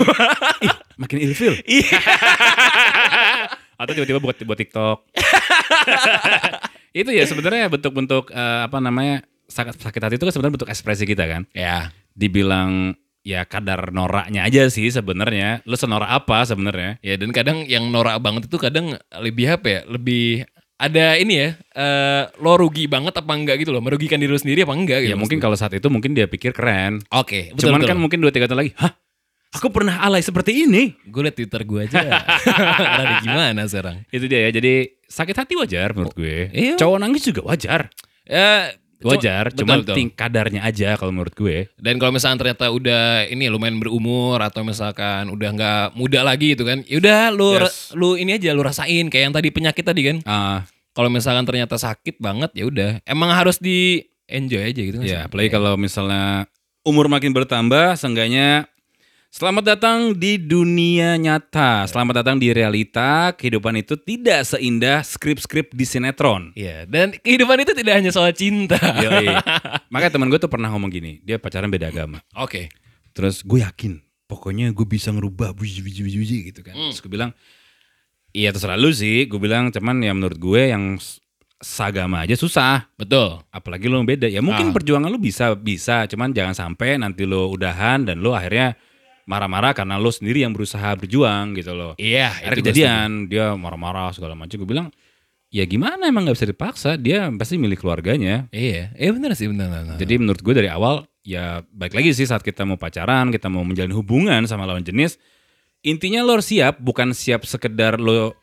makin 1.00 1.16
ilfil. 1.18 1.56
Iya. 1.62 1.96
Atau 3.80 3.92
tiba-tiba 3.92 4.16
buat 4.18 4.36
buat 4.38 4.58
TikTok. 4.58 5.08
itu 6.94 7.10
ya 7.10 7.24
sebenarnya 7.24 7.68
bentuk-bentuk 7.70 8.28
eh, 8.28 8.60
apa 8.64 8.76
namanya 8.78 9.20
sakit 9.46 9.76
sakit 9.78 10.00
hati 10.02 10.14
itu 10.14 10.24
kan 10.24 10.32
sebenarnya 10.32 10.54
bentuk 10.54 10.68
ekspresi 10.68 11.04
kita 11.04 11.24
kan. 11.24 11.44
ya. 11.52 11.92
Dibilang 12.16 12.96
ya 13.20 13.44
kadar 13.44 13.92
noraknya 13.92 14.48
aja 14.48 14.66
sih 14.72 14.88
sebenarnya. 14.88 15.60
Lo 15.68 15.76
senorak 15.76 16.08
apa 16.08 16.48
sebenarnya? 16.48 16.96
Ya 17.04 17.20
dan 17.20 17.30
kadang 17.30 17.68
yang 17.68 17.92
norak 17.92 18.16
banget 18.24 18.48
itu 18.48 18.56
kadang 18.56 18.96
lebih 19.20 19.46
apa 19.52 19.66
ya? 19.68 19.80
Lebih 19.84 20.48
ada 20.76 21.16
ini 21.16 21.40
ya, 21.40 21.48
eh, 21.56 22.22
lo 22.40 22.52
rugi 22.60 22.84
banget 22.84 23.16
apa 23.16 23.32
enggak 23.32 23.64
gitu 23.64 23.72
loh, 23.72 23.80
merugikan 23.80 24.20
diri 24.20 24.28
lo 24.28 24.36
sendiri 24.36 24.60
apa 24.64 24.76
enggak 24.76 24.98
gitu. 25.04 25.12
Ya 25.12 25.16
mungkin 25.16 25.40
kalau 25.40 25.56
saat 25.56 25.72
itu 25.72 25.88
mungkin 25.88 26.12
dia 26.12 26.28
pikir 26.28 26.52
keren. 26.52 27.00
Oke, 27.16 27.52
betul, 27.56 27.72
Cuman 27.72 27.80
betul. 27.80 27.90
kan 27.92 27.96
mungkin 27.96 28.18
dua 28.20 28.28
tiga 28.28 28.44
tahun 28.44 28.60
lagi, 28.60 28.72
hah? 28.76 28.92
Aku 29.56 29.72
pernah 29.72 30.04
alay 30.04 30.20
seperti 30.20 30.68
ini. 30.68 30.92
gue 31.08 31.22
liat 31.24 31.32
Twitter 31.32 31.64
gue 31.64 31.80
aja. 31.88 32.20
Rada 33.00 33.24
gimana 33.24 33.64
sekarang? 33.64 34.04
Itu 34.12 34.28
dia 34.28 34.44
ya. 34.44 34.50
Jadi 34.52 35.00
sakit 35.08 35.32
hati 35.32 35.56
wajar 35.56 35.96
menurut 35.96 36.12
gue. 36.12 36.52
iya. 36.52 36.74
Cowok 36.76 36.98
nangis 37.00 37.24
juga 37.24 37.40
wajar. 37.48 37.88
Ya, 38.28 38.76
Wajar, 39.04 39.52
betul, 39.52 39.58
cuman 39.64 39.78
betul. 39.84 39.96
kadarnya 40.12 40.60
aja 40.64 40.96
kalau 40.96 41.12
menurut 41.12 41.36
gue. 41.36 41.68
Dan 41.76 42.00
kalau 42.00 42.16
misalnya 42.16 42.40
ternyata 42.40 42.72
udah 42.72 43.28
ini 43.28 43.52
lumayan 43.52 43.76
berumur 43.76 44.40
atau 44.40 44.64
misalkan 44.64 45.28
udah 45.28 45.48
nggak 45.52 45.84
muda 45.92 46.24
lagi 46.24 46.56
gitu 46.56 46.64
kan, 46.64 46.80
yaudah 46.88 47.28
lu 47.28 47.60
Yes. 47.60 47.92
lu 47.92 48.16
ini 48.16 48.40
aja 48.40 48.56
lu 48.56 48.64
rasain 48.64 49.12
kayak 49.12 49.24
yang 49.28 49.34
tadi 49.36 49.48
penyakit 49.52 49.84
tadi 49.84 50.00
kan. 50.06 50.16
Ah, 50.24 50.64
Kalau 50.96 51.12
misalkan 51.12 51.44
ternyata 51.44 51.76
sakit 51.76 52.16
banget 52.16 52.56
ya 52.56 52.64
udah, 52.64 52.90
emang 53.04 53.28
harus 53.28 53.60
di 53.60 54.00
enjoy 54.26 54.64
aja 54.64 54.80
gitu 54.80 54.96
kan. 54.98 55.04
ya, 55.04 55.18
apalagi 55.28 55.52
kalau 55.52 55.76
misalnya 55.76 56.48
umur 56.82 57.12
makin 57.12 57.36
bertambah, 57.36 58.00
seenggaknya 58.00 58.64
selamat 59.36 59.76
datang 59.76 59.98
di 60.16 60.40
dunia 60.40 61.20
nyata. 61.20 61.84
Selamat 61.84 62.24
datang 62.24 62.40
di 62.40 62.48
realita. 62.56 63.36
Kehidupan 63.36 63.76
itu 63.76 63.92
tidak 64.00 64.48
seindah 64.48 65.04
skrip-skrip 65.04 65.76
di 65.76 65.84
sinetron. 65.84 66.56
Iya, 66.56 66.88
dan 66.88 67.12
kehidupan 67.12 67.60
itu 67.60 67.76
tidak 67.76 68.00
hanya 68.00 68.08
soal 68.08 68.32
cinta. 68.32 68.80
Yoi. 68.80 69.28
Makanya 69.92 70.12
teman 70.16 70.32
gue 70.32 70.40
tuh 70.40 70.48
pernah 70.48 70.72
ngomong 70.72 70.88
gini, 70.88 71.20
dia 71.20 71.36
pacaran 71.36 71.68
beda 71.68 71.92
agama. 71.92 72.24
Oke. 72.32 72.72
Terus 73.12 73.44
gue 73.44 73.60
yakin, 73.60 74.00
pokoknya 74.24 74.72
gue 74.72 74.88
bisa 74.88 75.12
ngerubah 75.12 75.52
buji 75.52 75.84
buji 75.84 76.00
buji 76.00 76.16
buji 76.16 76.36
gitu 76.52 76.60
kan. 76.64 76.72
Terus 76.72 77.04
gue 77.04 77.12
bilang, 77.12 77.36
iya 78.32 78.56
terserah 78.56 78.80
lu 78.80 78.88
sih. 78.88 79.28
Gue 79.28 79.36
bilang, 79.36 79.68
cuman 79.68 80.00
ya 80.00 80.16
menurut 80.16 80.40
gue 80.40 80.72
yang 80.72 80.96
sagama 81.60 82.24
aja 82.24 82.36
susah. 82.40 82.88
Betul. 82.96 83.44
Apalagi 83.52 83.84
lu 83.84 84.00
beda. 84.00 84.32
Ya 84.32 84.40
mungkin 84.40 84.72
Ah. 84.72 84.74
perjuangan 84.76 85.12
lu 85.12 85.20
bisa, 85.20 85.52
bisa. 85.56 86.08
Cuman 86.08 86.32
jangan 86.32 86.56
sampai 86.56 86.96
nanti 86.96 87.28
lu 87.28 87.52
udahan 87.52 88.04
dan 88.04 88.20
lu 88.20 88.32
akhirnya 88.32 88.76
marah-marah 89.26 89.74
karena 89.74 89.98
lu 89.98 90.08
sendiri 90.08 90.46
yang 90.46 90.54
berusaha 90.54 90.94
berjuang 90.94 91.58
gitu 91.58 91.74
loh. 91.74 91.92
Iya, 91.98 92.30
itu 92.46 92.62
gue 92.62 92.62
kejadian, 92.62 93.26
dia 93.26 93.52
marah-marah 93.58 94.14
segala 94.14 94.38
macam. 94.38 94.54
Gue 94.62 94.70
bilang, 94.70 94.88
ya 95.50 95.66
gimana 95.66 96.06
emang 96.06 96.30
gak 96.30 96.38
bisa 96.38 96.48
dipaksa. 96.48 96.90
Dia 96.94 97.26
pasti 97.34 97.58
milik 97.58 97.82
keluarganya. 97.82 98.46
Iya, 98.54 98.94
iya 98.94 99.10
benar 99.10 99.34
sih 99.34 99.50
benar. 99.50 99.68
benar. 99.68 99.98
Jadi 99.98 100.14
menurut 100.22 100.40
gue 100.40 100.54
dari 100.54 100.70
awal 100.70 101.04
ya 101.26 101.66
baik 101.74 101.98
lagi 101.98 102.14
sih 102.14 102.24
saat 102.24 102.46
kita 102.46 102.62
mau 102.62 102.78
pacaran, 102.78 103.34
kita 103.34 103.50
mau 103.50 103.66
menjalin 103.66 103.92
hubungan 103.98 104.46
sama 104.46 104.62
lawan 104.62 104.86
jenis, 104.86 105.18
intinya 105.82 106.22
lo 106.22 106.38
harus 106.38 106.46
siap, 106.46 106.78
bukan 106.78 107.10
siap 107.10 107.42
sekedar 107.42 107.98
lo 107.98 108.38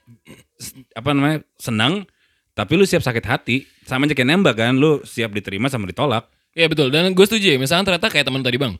apa 0.99 1.09
namanya 1.15 1.47
senang, 1.55 2.03
tapi 2.51 2.75
lu 2.75 2.83
siap 2.83 2.99
sakit 2.99 3.23
hati. 3.23 3.63
Sama 3.87 4.07
aja 4.07 4.15
kayak 4.15 4.29
nembak 4.35 4.55
kan, 4.59 4.75
lu 4.75 4.99
siap 5.07 5.31
diterima 5.31 5.71
sama 5.71 5.87
ditolak. 5.87 6.27
Iya 6.53 6.69
betul 6.69 6.93
dan 6.93 7.09
gue 7.17 7.25
setuju 7.25 7.57
ya 7.57 7.57
misalnya 7.57 7.89
ternyata 7.89 8.13
kayak 8.13 8.29
teman 8.29 8.45
tadi 8.45 8.61
bang 8.61 8.77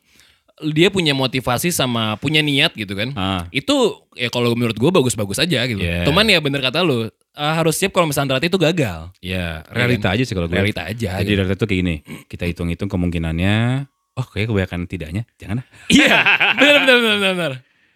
dia 0.62 0.86
punya 0.86 1.10
motivasi 1.10 1.74
sama 1.74 2.14
punya 2.22 2.38
niat 2.38 2.78
gitu 2.78 2.94
kan. 2.94 3.10
Ah. 3.18 3.42
Itu 3.50 4.06
ya 4.14 4.30
kalau 4.30 4.54
menurut 4.54 4.78
gue 4.78 4.90
bagus-bagus 4.94 5.42
aja 5.42 5.66
gitu. 5.66 5.82
Yeah. 5.82 6.06
Cuman 6.06 6.30
ya 6.30 6.38
bener 6.38 6.62
kata 6.62 6.86
lu, 6.86 7.10
eh, 7.10 7.54
harus 7.58 7.74
siap 7.74 7.90
kalau 7.90 8.06
misalnya 8.06 8.38
ternyata 8.38 8.46
itu 8.46 8.60
gagal. 8.62 9.00
Ya, 9.18 9.66
realita 9.74 10.14
aja 10.14 10.22
sih 10.22 10.34
kalau 10.36 10.46
gue. 10.46 10.54
Realita 10.54 10.86
aja. 10.86 11.18
Jadi 11.18 11.26
gitu. 11.26 11.38
realita 11.42 11.58
tuh 11.58 11.66
kayak 11.66 11.80
gini. 11.82 11.96
Kita 12.30 12.46
hitung-hitung 12.46 12.86
kemungkinannya. 12.86 13.90
Oh, 14.14 14.26
kayak 14.30 14.46
kebanyakan 14.46 14.80
tidaknya. 14.86 15.22
Jangan 15.42 15.66
ah. 15.66 15.66
Iya, 15.94 16.16
benar 16.54 16.76
benar 16.78 16.96
benar 16.96 17.16
benar, 17.18 17.34
benar. 17.34 17.52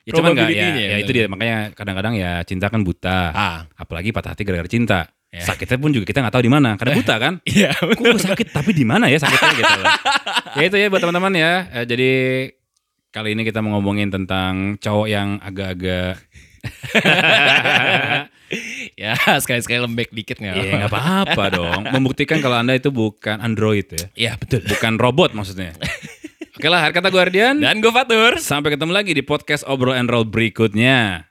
Ya 0.09 0.13
cuman 0.17 0.31
enggak 0.33 0.49
ya, 0.49 0.57
Probability-nya 0.57 0.87
ya 0.89 0.97
itu 1.05 1.11
dia 1.13 1.25
makanya 1.29 1.57
kadang-kadang 1.77 2.15
ya 2.17 2.33
cinta 2.49 2.67
kan 2.73 2.81
buta. 2.81 3.19
Ah. 3.31 3.59
Apalagi 3.77 4.11
patah 4.11 4.33
hati 4.35 4.43
gara-gara 4.43 4.67
cinta. 4.67 5.13
Ya. 5.39 5.47
Sakitnya 5.47 5.79
pun 5.79 5.95
juga 5.95 6.03
kita 6.03 6.19
nggak 6.19 6.35
tahu 6.35 6.43
di 6.43 6.51
mana 6.51 6.75
karena 6.75 6.99
buta 6.99 7.15
kan. 7.17 7.35
Iya. 7.47 7.71
Kok 7.79 7.95
gua 7.95 8.19
sakit 8.19 8.51
tapi 8.51 8.75
di 8.75 8.83
mana 8.83 9.07
ya 9.07 9.23
sakitnya 9.23 9.55
gitu 9.55 9.73
loh. 9.79 9.87
Ya 10.59 10.63
itu 10.67 10.77
ya 10.77 10.87
buat 10.91 10.99
teman-teman 10.99 11.33
ya. 11.39 11.53
Eh, 11.73 11.85
jadi 11.87 12.11
kali 13.09 13.39
ini 13.39 13.47
kita 13.47 13.63
mau 13.63 13.79
ngomongin 13.79 14.11
tentang 14.11 14.75
cowok 14.83 15.07
yang 15.07 15.39
agak-agak 15.39 16.19
ya 18.99 19.15
sekali-sekali 19.39 19.79
lembek 19.85 20.11
dikit 20.11 20.41
nggak? 20.41 20.55
ya 20.59 20.73
nggak 20.85 20.93
apa-apa 20.93 21.45
dong. 21.53 21.83
Membuktikan 21.95 22.41
kalau 22.41 22.59
anda 22.59 22.75
itu 22.75 22.91
bukan 22.91 23.39
android 23.39 23.87
ya, 23.89 24.07
Iya 24.17 24.33
betul. 24.41 24.65
bukan 24.67 24.99
robot 24.99 25.37
maksudnya. 25.37 25.77
Oke 26.59 26.67
lah, 26.67 26.91
kata 26.91 27.15
Guardian. 27.15 27.63
Dan 27.63 27.79
gue 27.79 27.93
Fatur. 27.95 28.43
Sampai 28.43 28.75
ketemu 28.75 28.91
lagi 28.91 29.15
di 29.15 29.23
podcast 29.23 29.63
Obrol 29.63 29.95
and 29.95 30.11
Roll 30.11 30.27
berikutnya. 30.27 31.28